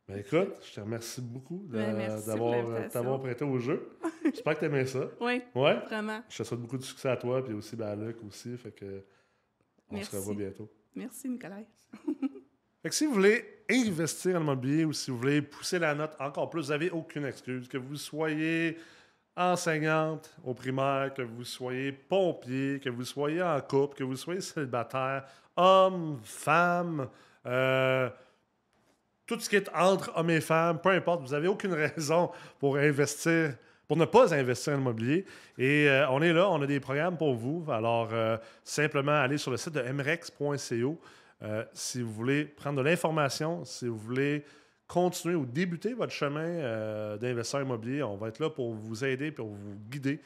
Ben, 0.08 0.18
écoute, 0.18 0.54
je 0.64 0.72
te 0.74 0.80
remercie 0.80 1.20
beaucoup 1.20 1.66
d'avoir 1.68 2.88
t'avoir 2.90 3.18
prêté 3.20 3.44
au 3.44 3.58
jeu. 3.58 3.90
J'espère 4.24 4.54
que 4.54 4.60
tu 4.60 4.64
aimais 4.66 4.86
ça. 4.86 5.00
Oui, 5.20 5.42
Ouais. 5.54 5.80
vraiment. 5.86 6.22
Je 6.28 6.38
te 6.38 6.42
souhaite 6.44 6.60
beaucoup 6.60 6.78
de 6.78 6.84
succès 6.84 7.08
à 7.08 7.16
toi, 7.16 7.44
puis 7.44 7.54
aussi 7.54 7.74
ben, 7.74 7.88
à 7.88 7.96
Luc 7.96 8.16
aussi. 8.26 8.56
Fait 8.56 8.70
que 8.70 9.02
on 9.90 9.96
Merci. 9.96 10.10
se 10.12 10.16
revoit 10.16 10.34
bientôt. 10.34 10.70
Merci, 10.94 11.28
Nicolas. 11.28 11.56
Fait 12.82 12.88
que 12.90 12.94
si 12.94 13.06
vous 13.06 13.14
voulez 13.14 13.44
investir 13.68 14.36
en 14.36 14.42
immobilier 14.42 14.84
ou 14.84 14.92
si 14.92 15.10
vous 15.10 15.18
voulez 15.18 15.42
pousser 15.42 15.78
la 15.80 15.92
note 15.94 16.14
encore 16.20 16.50
plus, 16.50 16.66
vous 16.66 16.68
n'avez 16.70 16.90
aucune 16.90 17.24
excuse. 17.24 17.66
Que 17.66 17.78
vous 17.78 17.96
soyez 17.96 18.78
enseignante 19.36 20.34
au 20.44 20.54
primaire, 20.54 21.12
que 21.14 21.22
vous 21.22 21.44
soyez 21.44 21.90
pompier, 21.90 22.78
que 22.80 22.88
vous 22.88 23.04
soyez 23.04 23.42
en 23.42 23.60
couple, 23.60 23.96
que 23.96 24.04
vous 24.04 24.14
soyez 24.16 24.40
célibataire, 24.40 25.24
homme, 25.56 26.18
femme, 26.22 27.08
euh, 27.44 28.08
tout 29.26 29.38
ce 29.40 29.48
qui 29.48 29.56
est 29.56 29.68
entre 29.74 30.12
hommes 30.14 30.30
et 30.30 30.40
femmes, 30.40 30.80
peu 30.80 30.90
importe, 30.90 31.22
vous 31.22 31.32
n'avez 31.32 31.48
aucune 31.48 31.72
raison 31.96 32.30
pour 32.58 32.76
investir, 32.76 33.54
pour 33.88 33.96
ne 33.96 34.04
pas 34.04 34.34
investir 34.34 34.74
en 34.74 34.78
immobilier. 34.78 35.24
Et 35.58 35.88
euh, 35.88 36.08
on 36.10 36.22
est 36.22 36.32
là, 36.32 36.48
on 36.48 36.62
a 36.62 36.66
des 36.66 36.80
programmes 36.80 37.16
pour 37.16 37.34
vous. 37.34 37.64
Alors, 37.68 38.10
euh, 38.12 38.36
simplement 38.64 39.12
allez 39.12 39.38
sur 39.38 39.50
le 39.50 39.56
site 39.56 39.74
de 39.74 39.82
mrex.co 39.82 41.00
euh, 41.42 41.64
si 41.74 42.00
vous 42.00 42.12
voulez 42.12 42.46
prendre 42.46 42.78
de 42.78 42.88
l'information, 42.88 43.64
si 43.64 43.86
vous 43.86 43.98
voulez 43.98 44.44
continuer 44.88 45.34
ou 45.34 45.44
débuter 45.44 45.92
votre 45.92 46.12
chemin 46.12 47.16
d'investisseur 47.16 47.62
immobilier. 47.62 48.04
On 48.04 48.16
va 48.16 48.28
être 48.28 48.38
là 48.38 48.48
pour 48.48 48.72
vous 48.72 49.04
aider, 49.04 49.32
pour 49.32 49.48
vous 49.48 49.74
guider. 49.90 50.20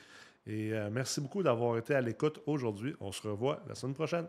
Et 0.46 0.72
merci 0.92 1.22
beaucoup 1.22 1.42
d'avoir 1.42 1.78
été 1.78 1.94
à 1.94 2.00
l'écoute 2.02 2.42
aujourd'hui. 2.44 2.94
On 3.00 3.10
se 3.10 3.26
revoit 3.26 3.62
la 3.66 3.74
semaine 3.74 3.94
prochaine. 3.94 4.26